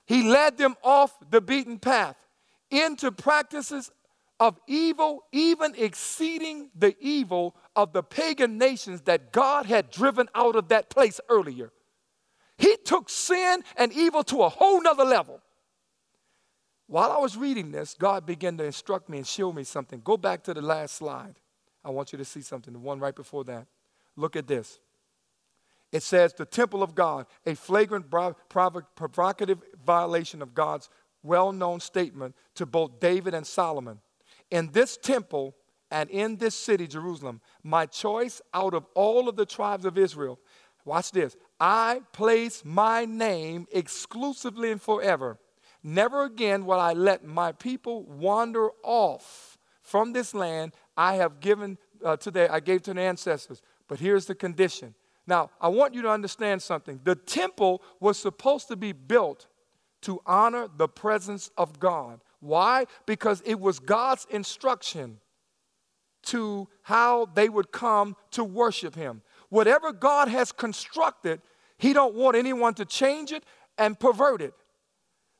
[0.07, 2.17] He led them off the beaten path
[2.71, 3.91] into practices
[4.41, 10.57] of evil, even exceeding the evil of the pagan nations that God had driven out
[10.57, 11.73] of that place earlier.
[12.59, 15.41] He took sin and evil to a whole nother level.
[16.87, 20.01] While I was reading this, God began to instruct me and show me something.
[20.05, 21.37] Go back to the last slide.
[21.85, 23.67] I want you to see something, the one right before that.
[24.17, 24.79] Look at this.
[25.91, 28.07] It says, the temple of God, a flagrant,
[28.49, 30.89] provocative violation of God's
[31.23, 34.01] well known statement to both David and Solomon
[34.51, 35.57] in this temple
[35.93, 40.41] and in this city, Jerusalem, my choice out of all of the tribes of Israel,
[40.87, 45.39] watch this, I place my name exclusively and forever.
[45.85, 51.77] Never again will I let my people wander off from this land I have given
[52.03, 53.61] uh, today, I gave to the ancestors.
[53.87, 54.95] But here's the condition.
[55.27, 57.01] Now, I want you to understand something.
[57.05, 59.47] The temple was supposed to be built
[60.03, 62.21] to honor the presence of God.
[62.41, 62.87] Why?
[63.07, 65.21] Because it was God's instruction
[66.25, 69.23] to how they would come to worship him.
[69.49, 71.41] Whatever God has constructed,
[71.79, 73.45] he don't want anyone to change it
[73.77, 74.55] and pervert it.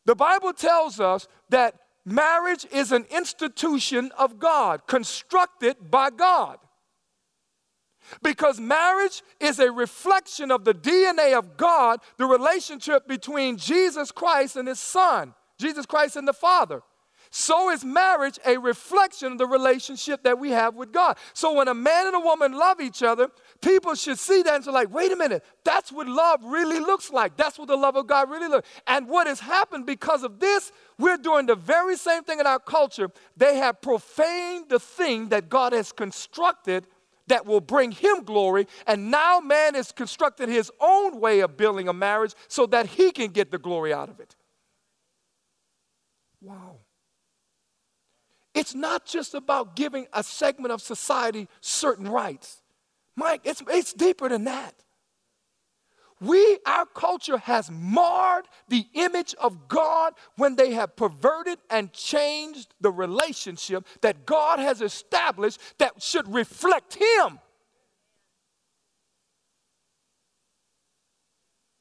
[0.05, 6.59] The Bible tells us that marriage is an institution of God, constructed by God.
[8.23, 14.57] Because marriage is a reflection of the DNA of God, the relationship between Jesus Christ
[14.57, 16.83] and his Son, Jesus Christ and the Father
[17.35, 21.17] so is marriage a reflection of the relationship that we have with God.
[21.33, 23.31] So when a man and a woman love each other,
[23.63, 27.11] people should see that and say, like, wait a minute, that's what love really looks
[27.11, 27.39] like.
[27.39, 28.69] That's what the love of God really looks.
[28.87, 32.59] And what has happened because of this, we're doing the very same thing in our
[32.59, 33.11] culture.
[33.35, 36.87] They have profaned the thing that God has constructed
[37.29, 38.67] that will bring him glory.
[38.87, 43.11] And now man has constructed his own way of building a marriage so that he
[43.11, 44.37] can get the glory out of it.
[46.43, 46.82] Wow.
[48.55, 52.63] It's not just about giving a segment of society certain rights.
[53.17, 54.75] Mike, it's, it's deeper than that.
[56.21, 62.75] We, our culture has marred the image of God when they have perverted and changed
[62.81, 67.41] the relationship that God has established that should reflect Him.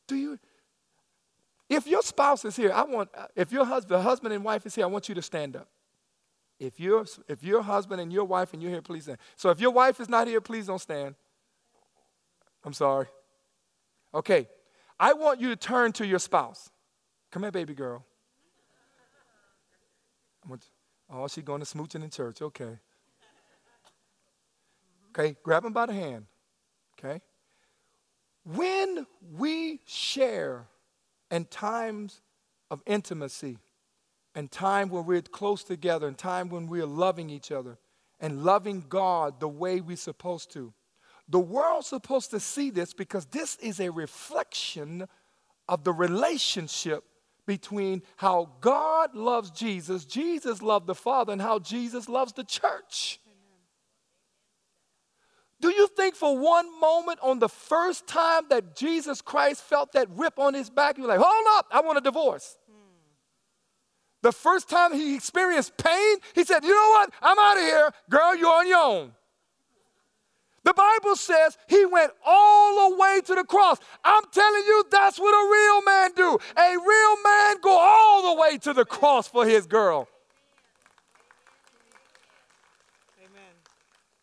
[0.07, 0.39] Do you?
[1.69, 4.85] If your spouse is here, I want, if your husband, husband and wife is here,
[4.85, 5.69] I want you to stand up.
[6.61, 9.17] If your if your husband and your wife and you're here, please stand.
[9.35, 11.15] So if your wife is not here, please don't stand.
[12.63, 13.07] I'm sorry.
[14.13, 14.47] Okay.
[14.99, 16.69] I want you to turn to your spouse.
[17.31, 18.05] Come here, baby girl.
[21.11, 22.43] oh, she's going to smooching in church.
[22.43, 22.77] Okay.
[25.17, 26.27] Okay, grab him by the hand.
[26.99, 27.21] Okay?
[28.43, 30.67] When we share
[31.31, 32.21] in times
[32.69, 33.57] of intimacy,
[34.35, 37.77] and time when we're close together, and time when we're loving each other,
[38.19, 40.73] and loving God the way we're supposed to,
[41.27, 45.07] the world's supposed to see this because this is a reflection
[45.67, 47.03] of the relationship
[47.47, 53.19] between how God loves Jesus, Jesus loved the Father, and how Jesus loves the church.
[55.59, 60.09] Do you think for one moment on the first time that Jesus Christ felt that
[60.09, 62.57] whip on his back, was like, hold up, I want a divorce?
[64.21, 67.11] The first time he experienced pain, he said, you know what?
[67.21, 67.91] I'm out of here.
[68.09, 69.11] Girl, you're on your own.
[70.63, 73.79] The Bible says he went all the way to the cross.
[74.03, 76.37] I'm telling you, that's what a real man do.
[76.55, 80.07] A real man go all the way to the cross for his girl.
[83.19, 83.41] Amen.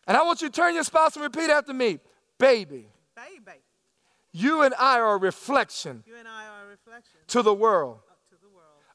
[0.07, 1.99] And I want you to turn your spouse and repeat after me.
[2.37, 2.87] Baby.
[3.17, 3.57] Baby.
[4.31, 6.03] You and I are a reflection.
[6.07, 7.19] You and I are a reflection.
[7.27, 7.99] To the world.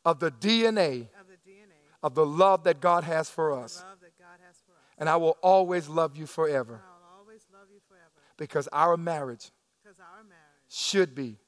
[0.05, 0.33] To the world.
[0.35, 1.09] Of the DNA.
[1.21, 1.81] Of the DNA.
[2.03, 3.83] Of the love that God has for us.
[3.88, 4.79] love that God has for us.
[4.99, 6.83] And I will always love you forever.
[6.85, 8.05] I'll always love you forever.
[8.37, 9.51] Because our marriage.
[9.83, 10.40] Because our marriage.
[10.69, 11.38] Should be.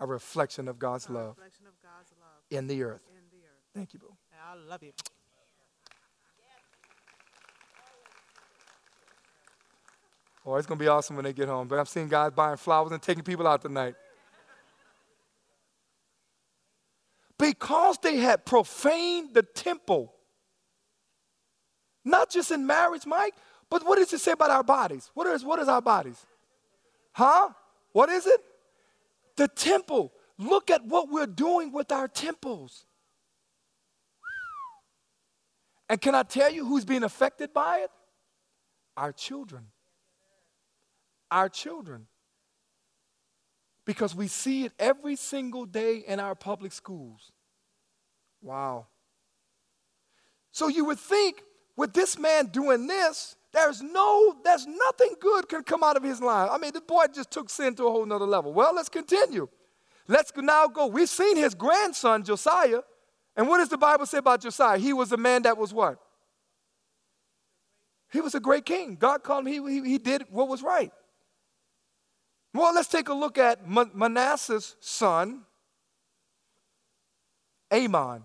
[0.00, 1.36] A reflection of God's love.
[1.36, 2.40] Reflection of God's love.
[2.50, 3.02] In the earth.
[3.08, 3.62] In the earth.
[3.72, 4.12] Thank you, boo.
[4.34, 4.92] I love you.
[10.44, 11.68] Oh, it's going to be awesome when they get home.
[11.68, 13.94] But I'm seeing guys buying flowers and taking people out tonight.
[17.42, 20.14] Because they had profaned the temple.
[22.04, 23.34] Not just in marriage, Mike,
[23.68, 25.10] but what does it say about our bodies?
[25.14, 26.24] What is, what is our bodies?
[27.12, 27.48] Huh?
[27.92, 28.40] What is it?
[29.36, 30.12] The temple.
[30.38, 32.86] Look at what we're doing with our temples.
[35.88, 37.90] And can I tell you who's being affected by it?
[38.96, 39.66] Our children
[41.32, 42.06] our children.
[43.84, 47.32] Because we see it every single day in our public schools.
[48.40, 48.86] Wow.
[50.52, 51.42] So you would think
[51.76, 56.20] with this man doing this, there's no, there's nothing good can come out of his
[56.20, 56.48] life.
[56.50, 58.52] I mean, the boy just took sin to a whole nother level.
[58.52, 59.48] Well, let's continue.
[60.08, 60.86] Let's now go.
[60.86, 62.80] We've seen his grandson, Josiah.
[63.36, 64.78] And what does the Bible say about Josiah?
[64.78, 65.98] He was a man that was what?
[68.12, 68.96] He was a great king.
[68.96, 70.92] God called him, he, he, he did what was right.
[72.54, 75.42] Well, let's take a look at Manasseh's son,
[77.72, 78.24] Amon.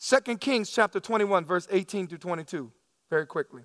[0.00, 2.70] 2 Kings chapter 21, verse 18 through 22,
[3.08, 3.62] very quickly.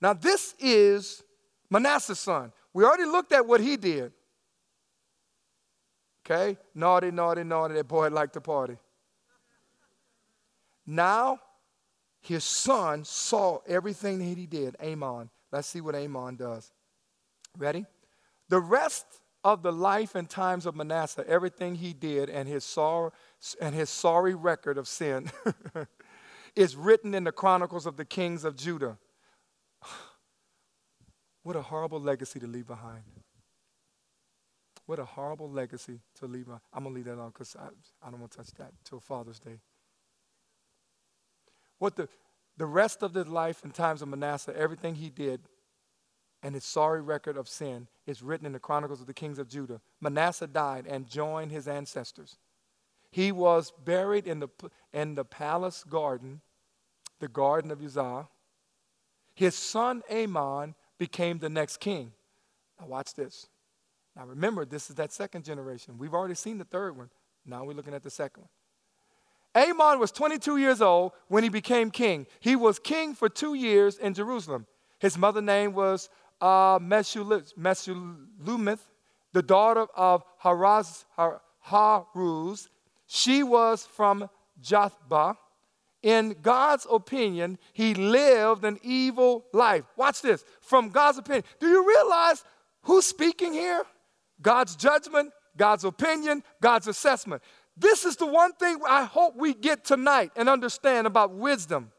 [0.00, 1.22] Now, this is
[1.68, 2.52] Manasseh's son.
[2.72, 4.12] We already looked at what he did.
[6.24, 6.56] Okay?
[6.74, 7.74] Naughty, naughty, naughty.
[7.74, 8.76] That boy liked to party.
[10.86, 11.40] Now,
[12.20, 15.30] his son saw everything that he did, Amon.
[15.52, 16.72] Let's see what Amon does.
[17.56, 17.84] Ready?
[18.50, 19.06] The rest
[19.44, 22.76] of the life and times of Manasseh, everything he did, and his,
[23.60, 25.30] and his sorry record of sin
[26.56, 28.98] is written in the chronicles of the kings of Judah.
[31.44, 33.04] what a horrible legacy to leave behind.
[34.84, 36.48] What a horrible legacy to leave.
[36.48, 37.68] I'm going to leave that on because I,
[38.04, 39.60] I don't want to touch that till Father's Day.
[41.78, 42.08] What the,
[42.56, 45.42] the rest of the life and times of Manasseh, everything he did,
[46.42, 49.48] and his sorry record of sin is written in the Chronicles of the Kings of
[49.48, 49.80] Judah.
[50.00, 52.38] Manasseh died and joined his ancestors.
[53.10, 54.48] He was buried in the,
[54.92, 56.40] in the palace garden,
[57.18, 58.28] the garden of Uzziah.
[59.34, 62.12] His son Amon became the next king.
[62.80, 63.48] Now, watch this.
[64.16, 65.98] Now, remember, this is that second generation.
[65.98, 67.10] We've already seen the third one.
[67.44, 68.50] Now we're looking at the second one.
[69.56, 72.26] Amon was 22 years old when he became king.
[72.38, 74.66] He was king for two years in Jerusalem.
[75.00, 76.08] His mother name was
[76.40, 76.78] uh,
[79.32, 81.04] the daughter of Haraz,
[81.66, 82.68] Haruz.
[83.06, 84.28] She was from
[84.62, 85.36] Jothbah.
[86.02, 89.84] In God's opinion, he lived an evil life.
[89.96, 90.44] Watch this.
[90.60, 91.44] From God's opinion.
[91.58, 92.42] Do you realize
[92.82, 93.84] who's speaking here?
[94.40, 97.42] God's judgment, God's opinion, God's assessment.
[97.76, 101.92] This is the one thing I hope we get tonight and understand about wisdom.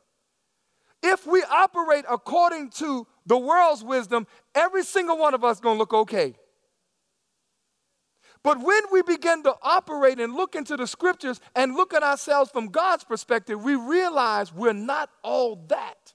[1.03, 5.79] If we operate according to the world's wisdom, every single one of us going to
[5.79, 6.35] look okay.
[8.43, 12.49] But when we begin to operate and look into the scriptures and look at ourselves
[12.49, 16.13] from God's perspective, we realize we're not all that.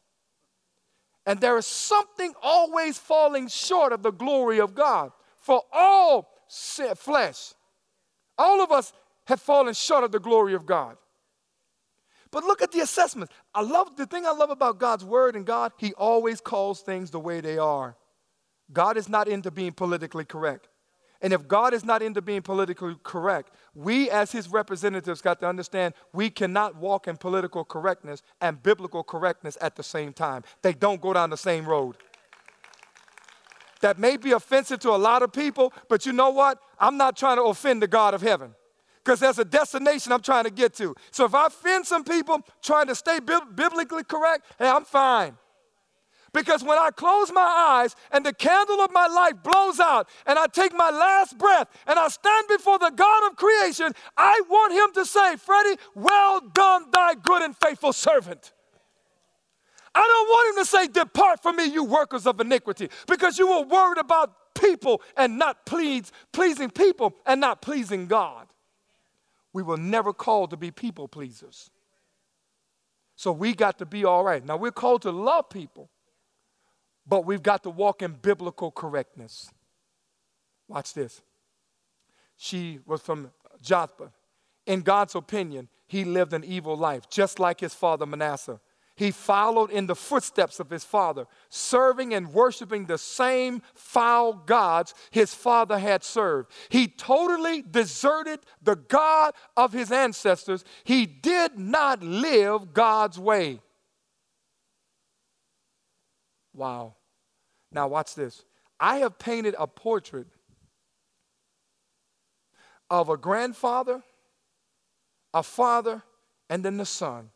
[1.24, 5.12] And there is something always falling short of the glory of God.
[5.38, 6.28] For all
[6.96, 7.54] flesh,
[8.38, 8.92] all of us
[9.26, 10.96] have fallen short of the glory of God.
[12.30, 13.32] But look at the assessments.
[13.54, 17.10] I love the thing I love about God's word and God, He always calls things
[17.10, 17.96] the way they are.
[18.72, 20.68] God is not into being politically correct.
[21.22, 25.48] And if God is not into being politically correct, we as his representatives got to
[25.48, 30.44] understand we cannot walk in political correctness and biblical correctness at the same time.
[30.62, 31.96] They don't go down the same road.
[33.80, 36.58] That may be offensive to a lot of people, but you know what?
[36.78, 38.54] I'm not trying to offend the God of heaven
[39.06, 40.96] because there's a destination I'm trying to get to.
[41.12, 45.36] So if I offend some people trying to stay biblically correct, hey, I'm fine.
[46.32, 47.40] Because when I close my
[47.80, 51.68] eyes and the candle of my life blows out and I take my last breath
[51.86, 56.40] and I stand before the God of creation, I want him to say, Freddie, well
[56.40, 58.52] done, thy good and faithful servant.
[59.94, 63.46] I don't want him to say, Depart from me, you workers of iniquity, because you
[63.46, 68.48] were worried about people and not please, pleasing people and not pleasing God.
[69.56, 71.70] We were never called to be people pleasers.
[73.14, 74.44] So we got to be all right.
[74.44, 75.88] Now we're called to love people,
[77.06, 79.50] but we've got to walk in biblical correctness.
[80.68, 81.22] Watch this.
[82.36, 83.30] She was from
[83.62, 84.10] Jotham.
[84.66, 88.60] In God's opinion, he lived an evil life, just like his father Manasseh.
[88.96, 94.94] He followed in the footsteps of his father, serving and worshiping the same foul gods
[95.10, 96.50] his father had served.
[96.70, 100.64] He totally deserted the God of his ancestors.
[100.84, 103.60] He did not live God's way.
[106.54, 106.94] Wow.
[107.70, 108.44] Now, watch this.
[108.80, 110.28] I have painted a portrait
[112.88, 114.02] of a grandfather,
[115.34, 116.02] a father,
[116.48, 117.28] and then the son.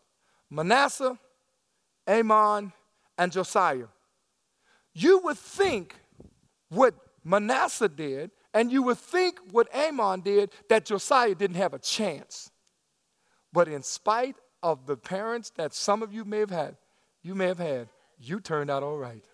[0.48, 1.18] Manasseh,
[2.08, 2.72] Amon,
[3.18, 3.86] and Josiah.
[4.94, 5.94] You would think
[6.68, 6.94] what
[7.24, 12.50] Manasseh did, and you would think what Amon did, that Josiah didn't have a chance.
[13.52, 16.76] But in spite of the parents that some of you may have had,
[17.22, 17.88] you may have had,
[18.18, 19.24] you turned out all right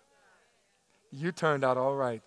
[1.11, 2.21] you turned out all right.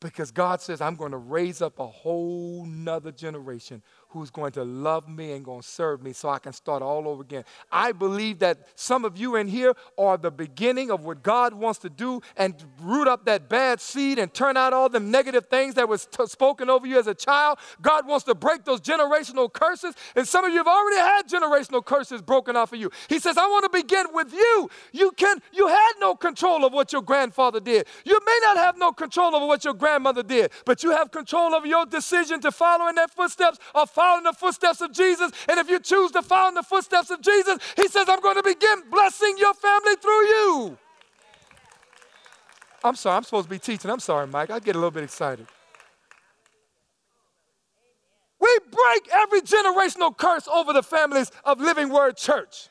[0.00, 3.82] Because God says, I'm going to raise up a whole nother generation
[4.14, 7.08] who's going to love me and going to serve me so I can start all
[7.08, 7.44] over again.
[7.70, 11.80] I believe that some of you in here are the beginning of what God wants
[11.80, 15.74] to do and root up that bad seed and turn out all the negative things
[15.74, 17.58] that was t- spoken over you as a child.
[17.82, 19.94] God wants to break those generational curses.
[20.14, 22.92] And some of you have already had generational curses broken off of you.
[23.08, 24.70] He says, I want to begin with you.
[24.92, 27.88] You can you had no control of what your grandfather did.
[28.04, 31.52] You may not have no control over what your grandmother did, but you have control
[31.52, 35.30] over your decision to follow in their footsteps or follow in the footsteps of Jesus.
[35.48, 38.36] And if you choose to follow in the footsteps of Jesus, He says, I'm going
[38.36, 40.78] to begin blessing your family through you.
[42.82, 43.90] I'm sorry, I'm supposed to be teaching.
[43.90, 44.50] I'm sorry, Mike.
[44.50, 45.46] I get a little bit excited.
[48.38, 52.68] We break every generational curse over the families of Living Word Church.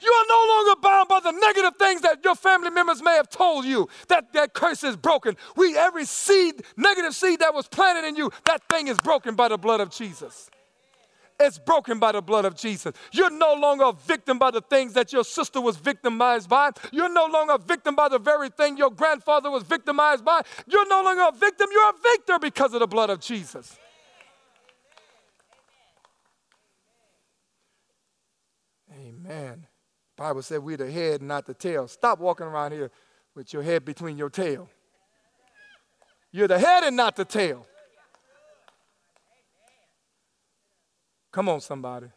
[0.00, 3.28] You are no longer bound by the negative things that your family members may have
[3.28, 3.88] told you.
[4.08, 5.36] That that curse is broken.
[5.54, 9.48] We every seed, negative seed that was planted in you, that thing is broken by
[9.48, 10.50] the blood of Jesus.
[11.44, 12.94] It's broken by the blood of Jesus.
[13.12, 16.70] You're no longer a victim by the things that your sister was victimized by.
[16.92, 20.42] You're no longer a victim by the very thing your grandfather was victimized by.
[20.66, 23.76] You're no longer a victim, you're a victor because of the blood of Jesus.
[28.94, 29.66] Amen.
[30.16, 31.88] Bible said we're the head, not the tail.
[31.88, 32.90] Stop walking around here
[33.34, 34.68] with your head between your tail.
[36.30, 37.66] You're the head and not the tail.
[41.32, 42.08] Come on, somebody.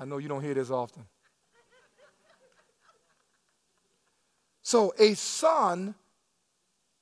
[0.00, 1.04] I know you don't hear this often.
[4.62, 5.96] So, a son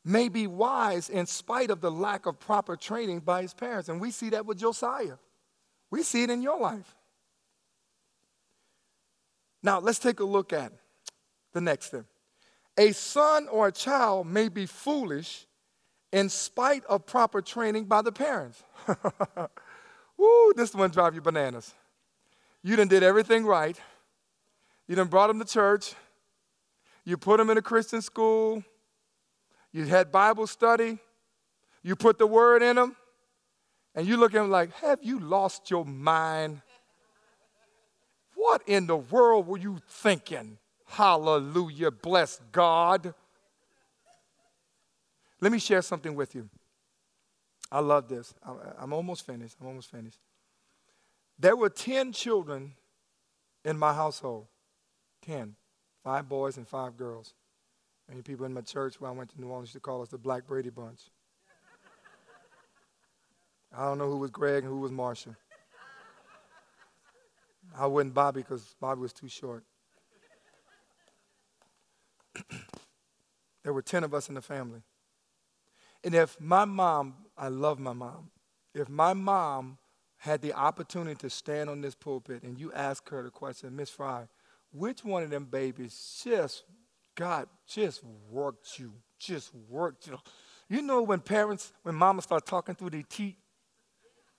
[0.03, 3.91] may be wise in spite of the lack of proper training by his parents.
[3.91, 5.19] And we see that with Josiah.
[5.91, 6.97] We see it in your life.
[9.63, 10.73] Now, let's take a look at
[11.53, 12.07] the next thing.
[12.79, 15.47] A son or a child may be foolish
[16.11, 18.63] in spite of proper training by the parents.
[20.19, 21.73] Woo, this one drive you bananas.
[22.63, 23.79] You done did everything right.
[24.89, 25.95] You done brought them to church.
[27.05, 28.65] You put them in a Christian school.
[29.73, 30.99] You had Bible study.
[31.83, 32.97] You put the word in them.
[33.95, 36.61] And you look at them like, have you lost your mind?
[38.35, 40.59] What in the world were you thinking?
[40.87, 41.91] Hallelujah.
[41.91, 43.15] Bless God.
[45.41, 46.49] Let me share something with you.
[47.71, 48.35] I love this.
[48.79, 49.57] I'm almost finished.
[49.61, 50.19] I'm almost finished.
[51.39, 52.73] There were 10 children
[53.65, 54.47] in my household
[55.23, 55.57] 10.
[56.03, 57.35] Five boys and five girls.
[58.09, 60.09] Many people in my church when I went to New Orleans used to call us
[60.09, 61.01] the Black Brady Bunch.
[63.77, 65.37] I don't know who was Greg and who was Marcia.
[67.77, 69.65] I wasn't Bobby because Bobby was too short.
[73.63, 74.81] there were 10 of us in the family.
[76.03, 78.31] And if my mom, I love my mom,
[78.75, 79.79] if my mom
[80.19, 83.89] had the opportunity to stand on this pulpit and you ask her the question, Miss
[83.89, 84.27] Fry,
[84.73, 86.65] which one of them babies just,
[87.15, 90.19] God, just worked you, just worked you?
[90.69, 93.37] You know when parents, when mama start talking through their teeth,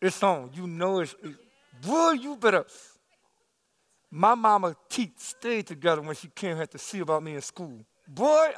[0.02, 0.52] it's on.
[0.54, 1.36] You know it's, it,
[1.82, 2.66] boy, you better.
[4.12, 7.86] My mama teeth stayed together when she came here to see about me in school.
[8.08, 8.52] Boy,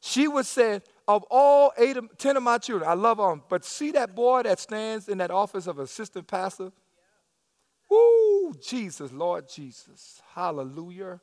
[0.00, 3.64] she would say, of all eight, of, ten of my children, I love them, but
[3.64, 6.70] see that boy that stands in that office of assistant pastor?
[7.90, 10.20] Woo, Jesus, Lord Jesus.
[10.34, 11.20] Hallelujah.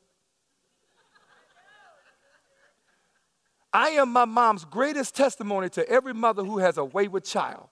[3.72, 7.68] I am my mom's greatest testimony to every mother who has a wayward child.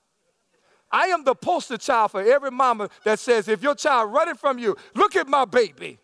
[0.93, 4.59] I am the poster child for every mama that says, if your child running from
[4.59, 5.99] you, look at my baby.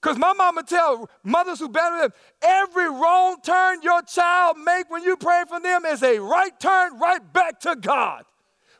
[0.00, 5.02] Because my mama tell mothers who better them, every wrong turn your child make when
[5.02, 8.24] you pray for them is a right turn right back to God.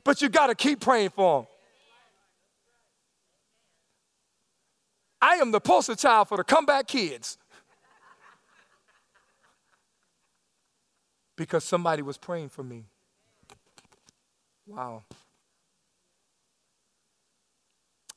[0.04, 1.48] But you got to keep praying for them.
[5.20, 7.38] I am the poster child for the comeback kids.
[11.38, 12.84] because somebody was praying for me.
[14.66, 15.04] Wow.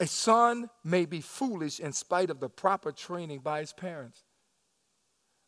[0.02, 4.24] A son may be foolish in spite of the proper training by his parents.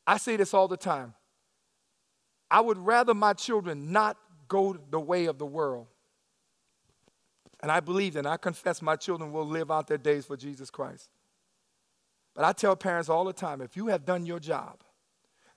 [0.06, 1.16] I say this all the time.
[2.52, 4.16] I would rather my children not
[4.48, 5.88] go the way of the world.
[7.64, 10.70] And I believe and I confess my children will live out their days for Jesus
[10.70, 11.10] Christ.
[12.36, 14.83] But I tell parents all the time if you have done your job,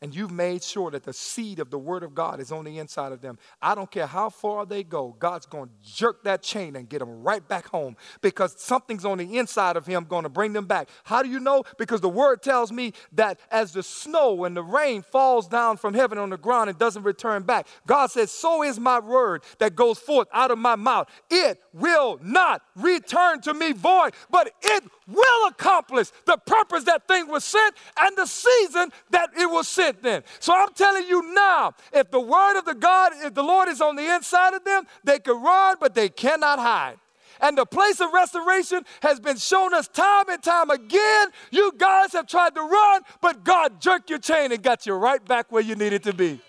[0.03, 2.79] and you've made sure that the seed of the Word of God is on the
[2.79, 3.39] inside of them.
[3.63, 6.99] I don't care how far they go, God's going to jerk that chain and get
[6.99, 10.67] them right back home because something's on the inside of Him going to bring them
[10.67, 10.91] back.
[11.05, 11.65] How do you know?
[11.79, 15.95] Because the Word tells me that as the snow and the rain falls down from
[15.95, 19.77] heaven on the ground and doesn't return back, God says, So is my Word that
[19.77, 21.09] goes forth out of my mouth.
[21.31, 27.29] It will not return to me void, but it will accomplish the purpose that thing
[27.29, 30.22] was sent and the season that it was sent then.
[30.41, 33.80] So I'm telling you now, if the word of the God, if the Lord is
[33.80, 36.99] on the inside of them, they can run, but they cannot hide.
[37.41, 41.28] And the place of restoration has been shown us time and time again.
[41.51, 45.22] You guys have tried to run, but God jerked your chain and got you right
[45.24, 46.41] back where you needed to be.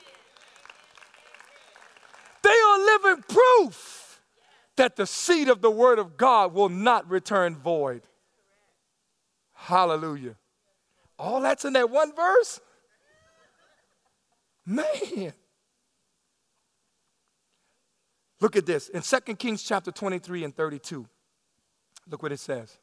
[2.43, 4.21] They are living proof
[4.77, 8.03] that the seed of the word of God will not return void.
[9.53, 10.35] Hallelujah.
[11.19, 12.61] All that's in that one verse?
[14.68, 15.34] Man.
[18.41, 18.89] Look at this.
[18.89, 21.07] In 2 Kings chapter 23 and 32,
[22.09, 22.78] look what it says.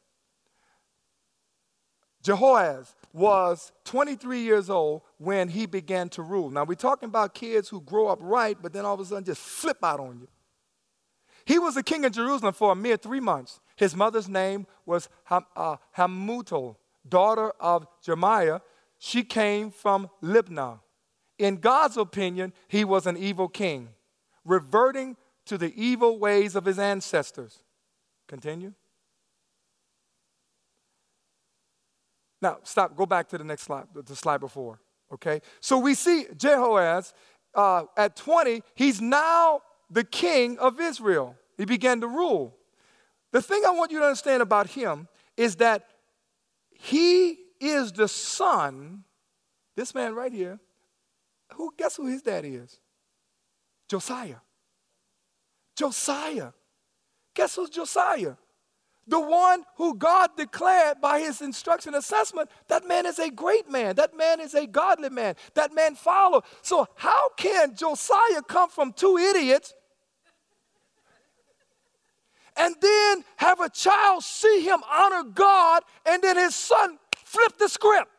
[2.23, 6.49] Jehoaz was 23 years old when he began to rule.
[6.49, 9.23] Now, we're talking about kids who grow up right, but then all of a sudden
[9.23, 10.27] just flip out on you.
[11.45, 13.59] He was the king of Jerusalem for a mere three months.
[13.75, 16.77] His mother's name was Ham, uh, Hamutal,
[17.07, 18.61] daughter of Jeremiah.
[18.97, 20.79] She came from Libnah.
[21.37, 23.89] In God's opinion, he was an evil king,
[24.43, 27.61] reverting to the evil ways of his ancestors.
[28.27, 28.73] Continue.
[32.41, 34.79] Now, stop, go back to the next slide, the slide before,
[35.13, 35.41] okay?
[35.59, 37.13] So we see Jehoaz
[37.53, 41.35] uh, at 20, he's now the king of Israel.
[41.57, 42.55] He began to rule.
[43.31, 45.07] The thing I want you to understand about him
[45.37, 45.85] is that
[46.71, 49.03] he is the son,
[49.75, 50.59] this man right here,
[51.53, 52.79] who guess who his daddy is?
[53.87, 54.37] Josiah.
[55.75, 56.51] Josiah.
[57.33, 58.35] Guess who's Josiah?
[59.07, 63.95] The one who God declared by his instruction assessment, that man is a great man.
[63.95, 65.35] That man is a godly man.
[65.53, 66.41] That man follow.
[66.63, 69.73] So how can Josiah come from two idiots
[72.57, 77.67] and then have a child see him honor God and then his son flip the
[77.67, 78.09] script?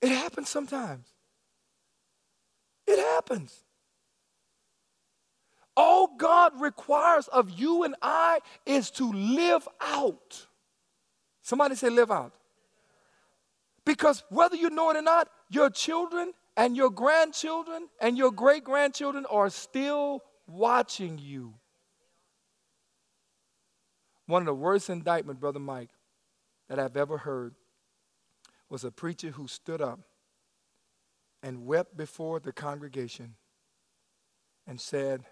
[0.00, 1.13] It happens sometimes.
[2.86, 3.64] It happens.
[5.76, 10.46] All God requires of you and I is to live out.
[11.42, 12.34] Somebody say, live out.
[13.84, 18.64] Because whether you know it or not, your children And your grandchildren and your great
[18.64, 21.54] grandchildren are still watching you.
[24.26, 25.90] One of the worst indictment, Brother Mike,
[26.68, 27.54] that I've ever heard
[28.70, 30.00] was a preacher who stood up
[31.44, 33.34] and wept before the congregation
[34.66, 35.24] and said,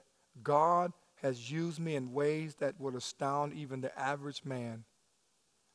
[0.43, 0.93] God
[1.23, 4.85] has used me in ways that would astound even the average man.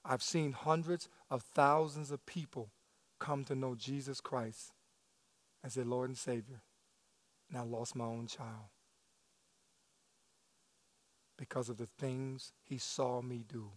[0.05, 2.69] I've seen hundreds of thousands of people
[3.19, 4.73] come to know Jesus Christ
[5.63, 6.61] as their Lord and Savior.
[7.49, 8.69] And I lost my own child
[11.35, 13.71] because of the things he saw me do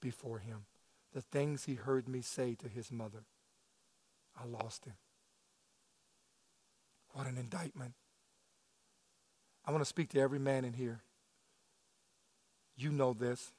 [0.00, 0.64] before him,
[1.12, 3.24] the things he heard me say to his mother.
[4.40, 4.94] I lost him.
[7.14, 7.94] What an indictment.
[9.64, 11.00] I want to speak to every man in here.
[12.76, 13.52] You know this,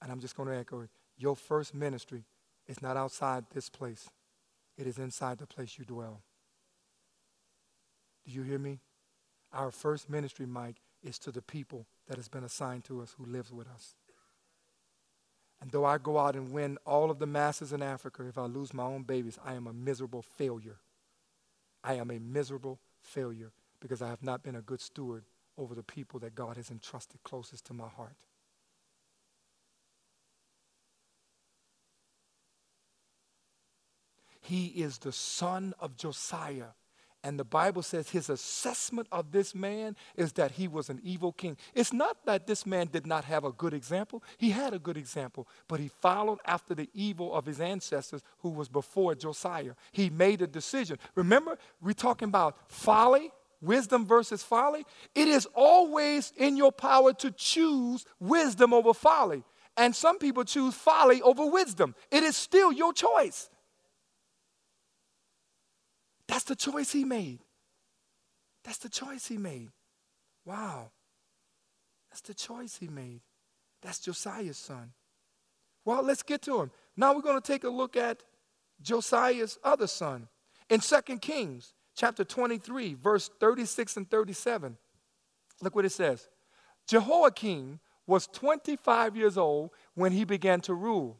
[0.00, 0.90] and I'm just going to echo it.
[1.18, 2.24] Your first ministry
[2.66, 4.08] is not outside this place,
[4.76, 6.22] it is inside the place you dwell.
[8.24, 8.80] Do you hear me?
[9.52, 13.26] Our first ministry, Mike, is to the people that has been assigned to us who
[13.26, 13.94] lives with us.
[15.60, 18.46] And though I go out and win all of the masses in Africa, if I
[18.46, 20.78] lose my own babies, I am a miserable failure.
[21.84, 25.24] I am a miserable failure because I have not been a good steward
[25.56, 28.16] over the people that God has entrusted closest to my heart.
[34.40, 36.74] He is the son of Josiah.
[37.24, 41.32] And the Bible says his assessment of this man is that he was an evil
[41.32, 41.56] king.
[41.74, 44.22] It's not that this man did not have a good example.
[44.36, 48.50] He had a good example, but he followed after the evil of his ancestors who
[48.50, 49.72] was before Josiah.
[49.90, 50.98] He made a decision.
[51.14, 54.84] Remember, we're talking about folly, wisdom versus folly.
[55.14, 59.44] It is always in your power to choose wisdom over folly.
[59.78, 61.94] And some people choose folly over wisdom.
[62.10, 63.48] It is still your choice.
[66.28, 67.40] That's the choice he made.
[68.64, 69.70] That's the choice he made.
[70.44, 70.90] Wow.
[72.10, 73.20] That's the choice he made.
[73.82, 74.92] That's Josiah's son.
[75.84, 76.70] Well, let's get to him.
[76.96, 78.22] Now we're going to take a look at
[78.80, 80.28] Josiah's other son.
[80.70, 84.76] In 2 Kings chapter 23, verse 36 and 37,
[85.62, 86.28] look what it says.
[86.88, 91.18] Jehoiakim was 25 years old when he began to rule.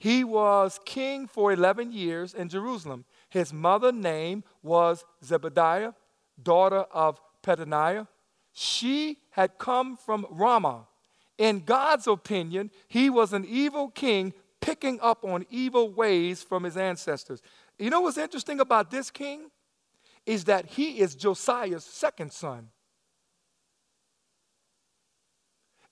[0.00, 3.04] He was king for 11 years in Jerusalem.
[3.28, 5.94] His mother name was Zebediah,
[6.42, 8.08] daughter of Pedaniah.
[8.54, 10.86] She had come from Ramah.
[11.36, 14.32] In God's opinion, he was an evil king
[14.62, 17.42] picking up on evil ways from his ancestors.
[17.78, 19.50] You know what's interesting about this king?
[20.24, 22.68] Is that he is Josiah's second son.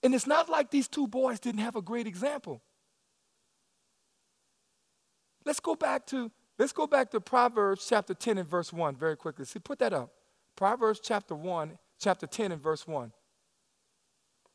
[0.03, 2.63] And it's not like these two boys didn't have a great example.
[5.49, 9.17] Let's go back to Let's go back to Proverbs chapter 10 and verse 1 very
[9.17, 9.47] quickly.
[9.47, 10.11] See, put that up.
[10.57, 13.13] Proverbs chapter 1, chapter 10 and verse 1.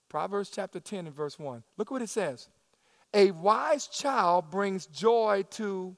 [0.09, 1.63] Proverbs chapter 10 and verse 1.
[1.77, 2.49] Look what it says.
[3.13, 5.95] A wise child brings joy to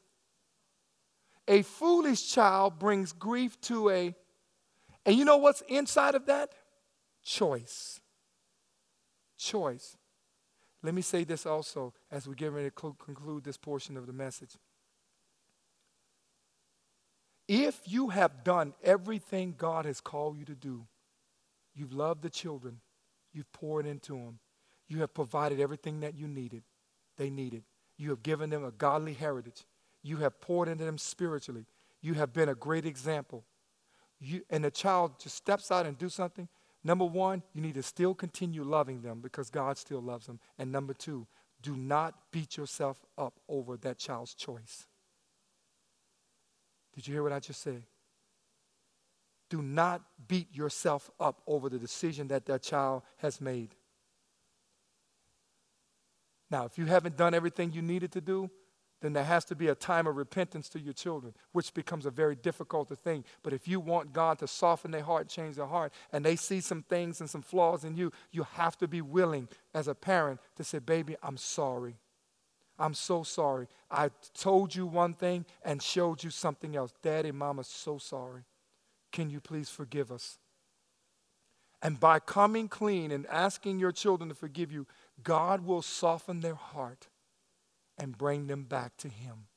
[1.48, 4.16] a foolish child brings grief to a
[5.06, 6.54] and you know what's inside of that?
[7.24, 8.00] Choice.
[9.38, 9.98] Choice.
[10.82, 14.14] Let me say this also as we get ready to conclude this portion of the
[14.14, 14.56] message.
[17.48, 20.88] If you have done everything God has called you to do,
[21.76, 22.80] you've loved the children,
[23.34, 24.40] you've poured into them,
[24.88, 26.64] you have provided everything that you needed,
[27.18, 27.64] they needed.
[27.98, 29.66] You have given them a godly heritage.
[30.04, 31.66] You have poured into them spiritually.
[32.02, 33.46] You have been a great example.
[34.20, 36.48] You, and the child just steps out and do something.
[36.84, 40.40] Number one, you need to still continue loving them because God still loves them.
[40.60, 41.26] And number two,
[41.62, 44.88] do not beat yourself up over that child's choice.
[46.96, 47.84] Did you hear what I just said?
[49.50, 53.76] Do not beat yourself up over the decision that that child has made.
[56.50, 58.50] Now, if you haven't done everything you needed to do,
[59.02, 62.12] then there has to be a time of repentance to your children, which becomes a
[62.12, 63.24] very difficult thing.
[63.44, 66.62] But if you want God to soften their heart, change their heart, and they see
[66.62, 70.40] some things and some flaws in you, you have to be willing as a parent
[70.56, 71.98] to say, Baby, I'm sorry.
[72.78, 73.68] I'm so sorry.
[73.90, 76.94] I told you one thing and showed you something else.
[77.02, 78.44] Daddy, Mama, so sorry.
[79.12, 80.38] Can you please forgive us?
[81.82, 84.88] And by coming clean and asking your children to forgive you,
[85.24, 87.08] God will soften their heart
[87.98, 89.48] and bring them back to Him.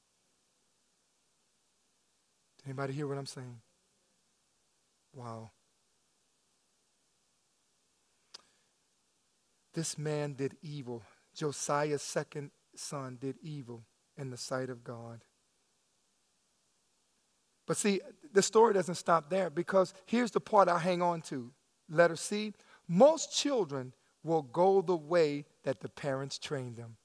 [2.59, 3.61] Did anybody hear what I'm saying?
[5.15, 5.51] Wow.
[9.75, 11.03] This man did evil.
[11.35, 13.85] Josiah's second son did evil
[14.17, 15.23] in the sight of God.
[17.67, 18.01] But see,
[18.33, 21.53] the story doesn't stop there because here's the part I hang on to.
[21.91, 22.55] Letter C
[22.89, 23.93] most children
[24.25, 26.97] will go the way that the parents train them.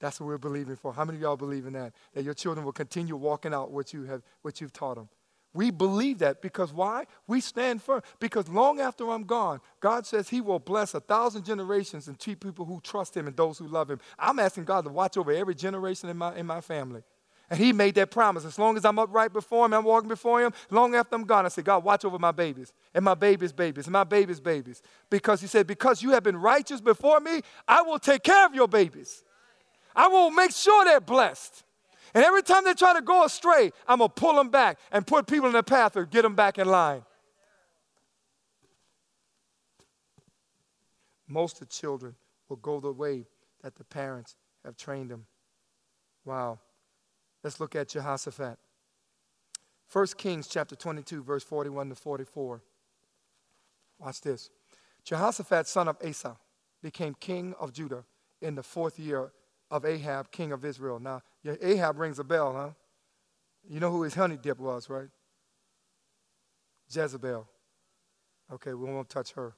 [0.00, 0.92] That's what we're believing for.
[0.92, 1.92] How many of y'all believe in that?
[2.14, 5.08] That your children will continue walking out what you have what you've taught them.
[5.54, 7.04] We believe that because why?
[7.26, 8.02] We stand firm.
[8.18, 12.40] Because long after I'm gone, God says He will bless a thousand generations and treat
[12.40, 14.00] people who trust Him and those who love Him.
[14.18, 17.02] I'm asking God to watch over every generation in my, in my family.
[17.50, 18.46] And He made that promise.
[18.46, 21.44] As long as I'm upright before Him, I'm walking before Him, long after I'm gone,
[21.44, 24.80] I say, God, watch over my babies and my babies' babies and my babies' babies.
[25.10, 28.54] Because He said, Because you have been righteous before me, I will take care of
[28.54, 29.22] your babies.
[29.94, 31.62] I will make sure they're blessed.
[32.14, 35.06] And every time they try to go astray, I'm going to pull them back and
[35.06, 37.02] put people in their path or get them back in line.
[41.26, 42.14] Most of the children
[42.48, 43.24] will go the way
[43.62, 45.24] that the parents have trained them.
[46.24, 46.58] Wow.
[47.42, 48.58] Let's look at Jehoshaphat.
[49.90, 52.62] 1 Kings chapter 22, verse 41 to 44.
[53.98, 54.50] Watch this.
[55.04, 56.36] Jehoshaphat, son of Asa,
[56.82, 58.04] became king of Judah
[58.40, 59.32] in the fourth year
[59.70, 60.98] of Ahab, king of Israel.
[60.98, 62.70] Now, Ahab rings a bell, huh?
[63.68, 65.08] You know who his honey dip was, right?
[66.90, 67.48] Jezebel.
[68.52, 69.54] Okay, we won't touch her.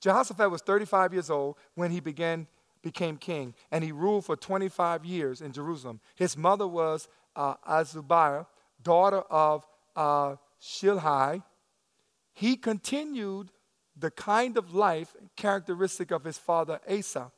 [0.00, 2.46] Jehoshaphat was 35 years old when he began
[2.82, 6.00] became king, and he ruled for 25 years in Jerusalem.
[6.14, 8.46] His mother was uh, Azubiah,
[8.80, 11.42] daughter of uh, Shilhi.
[12.32, 13.50] He continued
[13.96, 17.32] the kind of life characteristic of his father Asa.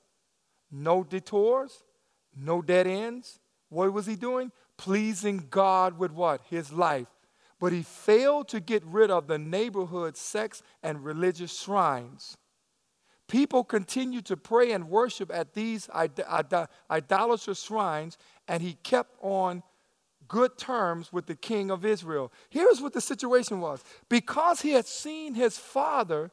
[0.71, 1.85] No detours,
[2.41, 3.39] no dead ends.
[3.68, 4.53] What was he doing?
[4.76, 6.41] Pleasing God with what?
[6.49, 7.09] His life.
[7.61, 12.36] But he failed to get rid of the neighborhood sex and religious shrines.
[13.26, 18.16] People continued to pray and worship at these idolatrous shrines,
[18.47, 19.62] and he kept on
[20.28, 22.32] good terms with the king of Israel.
[22.49, 26.30] Here's what the situation was because he had seen his father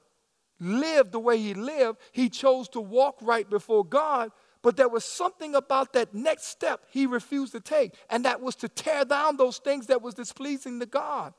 [0.60, 4.32] live the way he lived, he chose to walk right before God.
[4.66, 8.56] But there was something about that next step he refused to take, and that was
[8.56, 11.36] to tear down those things that was displeasing to God.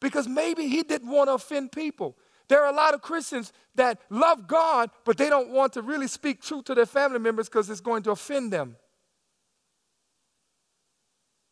[0.00, 2.14] Because maybe he didn't want to offend people.
[2.46, 6.08] There are a lot of Christians that love God, but they don't want to really
[6.08, 8.76] speak truth to their family members because it's going to offend them.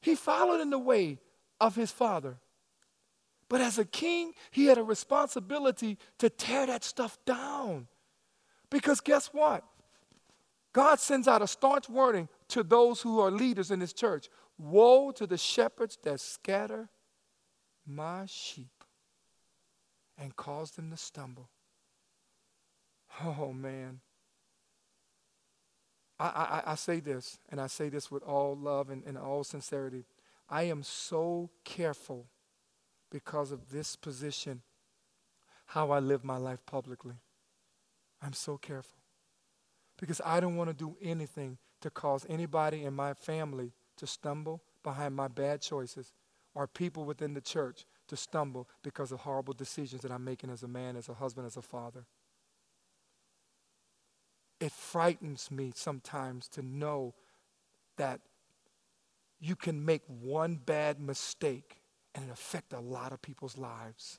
[0.02, 1.16] He followed in the way
[1.58, 2.36] of his father.
[3.48, 7.86] But as a king, he had a responsibility to tear that stuff down.
[8.68, 9.64] Because guess what?
[10.76, 15.10] God sends out a staunch warning to those who are leaders in his church Woe
[15.12, 16.90] to the shepherds that scatter
[17.86, 18.84] my sheep
[20.18, 21.48] and cause them to stumble.
[23.22, 24.00] Oh, man.
[26.18, 29.44] I, I, I say this, and I say this with all love and, and all
[29.44, 30.04] sincerity.
[30.48, 32.26] I am so careful
[33.10, 34.62] because of this position,
[35.66, 37.16] how I live my life publicly.
[38.22, 38.95] I'm so careful
[39.98, 44.62] because I don't want to do anything to cause anybody in my family to stumble
[44.82, 46.12] behind my bad choices
[46.54, 50.62] or people within the church to stumble because of horrible decisions that I'm making as
[50.62, 52.06] a man, as a husband, as a father.
[54.60, 57.14] It frightens me sometimes to know
[57.98, 58.20] that
[59.38, 61.82] you can make one bad mistake
[62.14, 64.18] and it affect a lot of people's lives.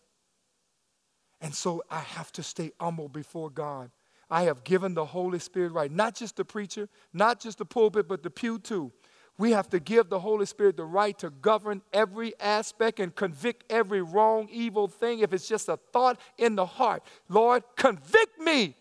[1.41, 3.91] And so I have to stay humble before God.
[4.29, 8.07] I have given the Holy Spirit right, not just the preacher, not just the pulpit,
[8.07, 8.91] but the pew too.
[9.37, 13.63] We have to give the Holy Spirit the right to govern every aspect and convict
[13.69, 17.03] every wrong, evil thing if it's just a thought in the heart.
[17.29, 18.75] Lord, convict me.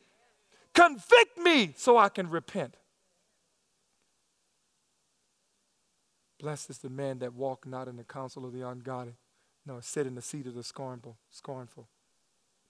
[0.75, 2.77] Convict me so I can repent.
[6.39, 9.17] Blessed is the man that walk not in the counsel of the ungodly,
[9.65, 11.89] nor sit in the seat of the scornful, scornful,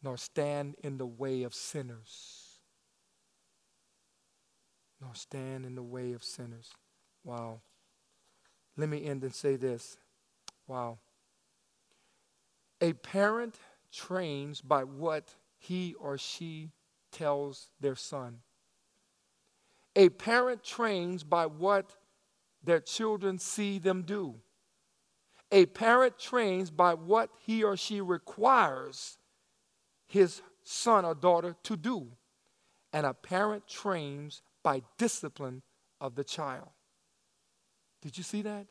[0.03, 2.46] nor stand in the way of sinners.
[5.01, 6.71] Nor stand in the way of sinners.
[7.25, 7.61] Wow.
[8.77, 9.99] Let me end and say this.
[10.67, 10.99] Wow.
[12.81, 13.57] A parent
[13.93, 16.71] trains by what he or she
[17.11, 18.39] tells their son.
[19.95, 21.97] A parent trains by what
[22.63, 24.35] their children see them do.
[25.51, 29.19] A parent trains by what he or she requires
[30.07, 32.09] his son or daughter to do.
[32.93, 35.63] And a parent trains by discipline
[36.01, 36.71] of the child.
[38.03, 38.67] Did you see that?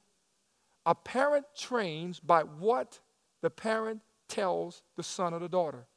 [0.86, 3.00] A parent trains by what
[3.42, 5.88] the parent tells the son or the daughter.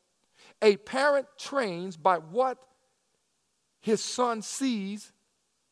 [0.62, 2.58] A parent trains by what
[3.80, 5.10] his son sees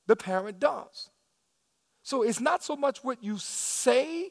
[0.09, 1.09] the parent does.
[2.03, 4.31] So it's not so much what you say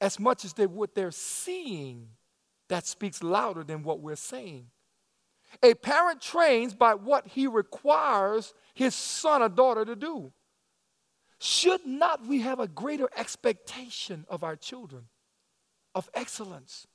[0.00, 2.10] as much as they, what they're seeing
[2.68, 4.66] that speaks louder than what we're saying.
[5.62, 10.32] A parent trains by what he requires his son or daughter to do.
[11.38, 15.04] Should not we have a greater expectation of our children,
[15.94, 16.86] of excellence?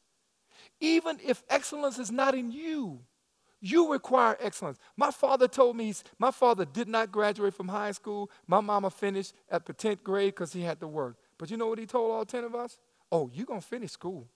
[0.80, 3.02] Even if excellence is not in you,
[3.60, 4.80] you require excellence.
[4.98, 8.32] My father told me, my father did not graduate from high school.
[8.48, 11.18] My mama finished at the 10th grade because he had to work.
[11.38, 12.80] But you know what he told all 10 of us?
[13.12, 14.28] Oh, you're going to finish school.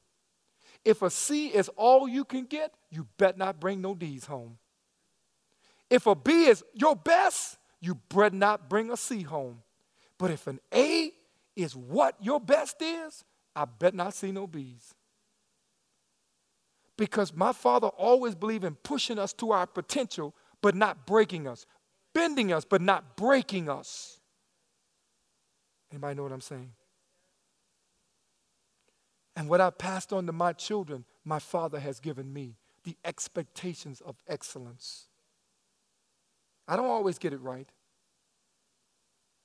[0.85, 4.57] If a C is all you can get, you bet not bring no D's home.
[5.89, 9.63] If a B is your best, you bet not bring a C home.
[10.17, 11.11] But if an A
[11.55, 13.23] is what your best is,
[13.55, 14.93] I bet not see no B's
[16.97, 21.65] because my father always believed in pushing us to our potential, but not breaking us,
[22.13, 24.19] bending us, but not breaking us.
[25.91, 26.71] Anybody know what I'm saying?
[29.35, 34.01] And what I passed on to my children, my father has given me the expectations
[34.01, 35.07] of excellence.
[36.67, 37.67] I don't always get it right,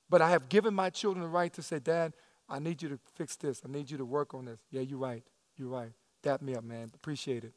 [0.09, 2.13] but I have given my children the right to say, Dad,
[2.47, 3.61] I need you to fix this.
[3.65, 4.59] I need you to work on this.
[4.71, 5.23] Yeah, you're right.
[5.55, 5.91] You're right.
[6.21, 6.91] Dap me up, man.
[6.93, 7.53] Appreciate it.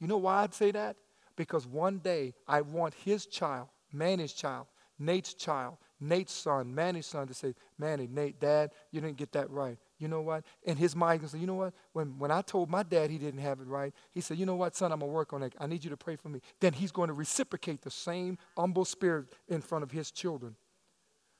[0.00, 0.96] You know why I'd say that?
[1.36, 4.66] Because one day I want his child, Manny's child,
[4.98, 9.50] Nate's child, Nate's son, Manny's son to say, Manny, Nate, Dad, you didn't get that
[9.50, 9.78] right.
[9.98, 10.44] You know what?
[10.62, 11.74] In his mind, he say, you know what?
[11.92, 14.54] When, when I told my dad he didn't have it right, he said, you know
[14.54, 15.54] what, son, I'm going to work on it.
[15.58, 16.40] I need you to pray for me.
[16.60, 20.54] Then he's going to reciprocate the same humble spirit in front of his children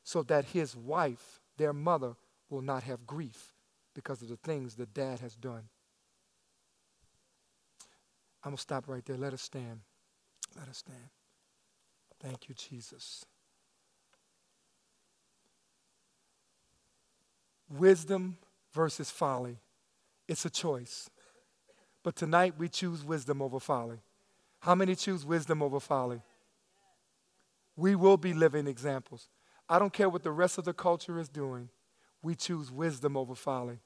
[0.02, 2.16] so that his wife, their mother,
[2.50, 3.52] will not have grief
[3.94, 5.68] because of the things that dad has done.
[8.42, 9.16] I'm going to stop right there.
[9.16, 9.80] Let us stand.
[10.58, 11.10] Let us stand.
[12.20, 13.24] Thank you, Jesus.
[17.68, 18.38] Wisdom
[18.78, 19.56] versus folly.
[20.28, 21.10] It's a choice.
[22.04, 23.98] But tonight we choose wisdom over folly.
[24.60, 26.22] How many choose wisdom over folly?
[27.76, 29.28] We will be living examples.
[29.68, 31.70] I don't care what the rest of the culture is doing.
[32.22, 33.80] We choose wisdom over folly.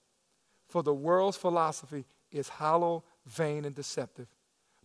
[0.69, 4.29] For the world's philosophy is hollow, vain, and deceptive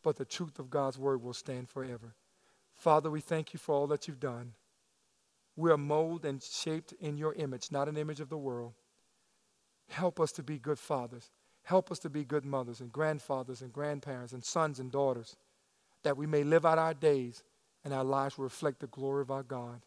[0.08, 2.16] but the truth of God's word will stand forever.
[2.78, 4.54] Father, we thank you for all that you've done.
[5.58, 8.72] We are molded and shaped in your image, not an image of the world.
[9.90, 11.32] Help us to be good fathers.
[11.64, 15.36] Help us to be good mothers and grandfathers and grandparents and sons and daughters,
[16.04, 17.44] that we may live out our days
[17.84, 19.82] and our lives will reflect the glory of our God.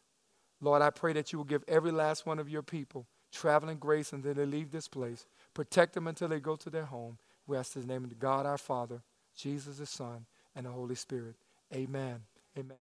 [0.61, 4.12] Lord, I pray that you will give every last one of your people traveling grace
[4.12, 5.26] until they leave this place.
[5.55, 7.18] Protect them until they go to their home.
[7.46, 9.03] We ask the name of God our Father.
[9.36, 11.36] Jesus the Son, and the Holy Spirit.
[11.72, 12.20] Amen.
[12.59, 12.76] Amen.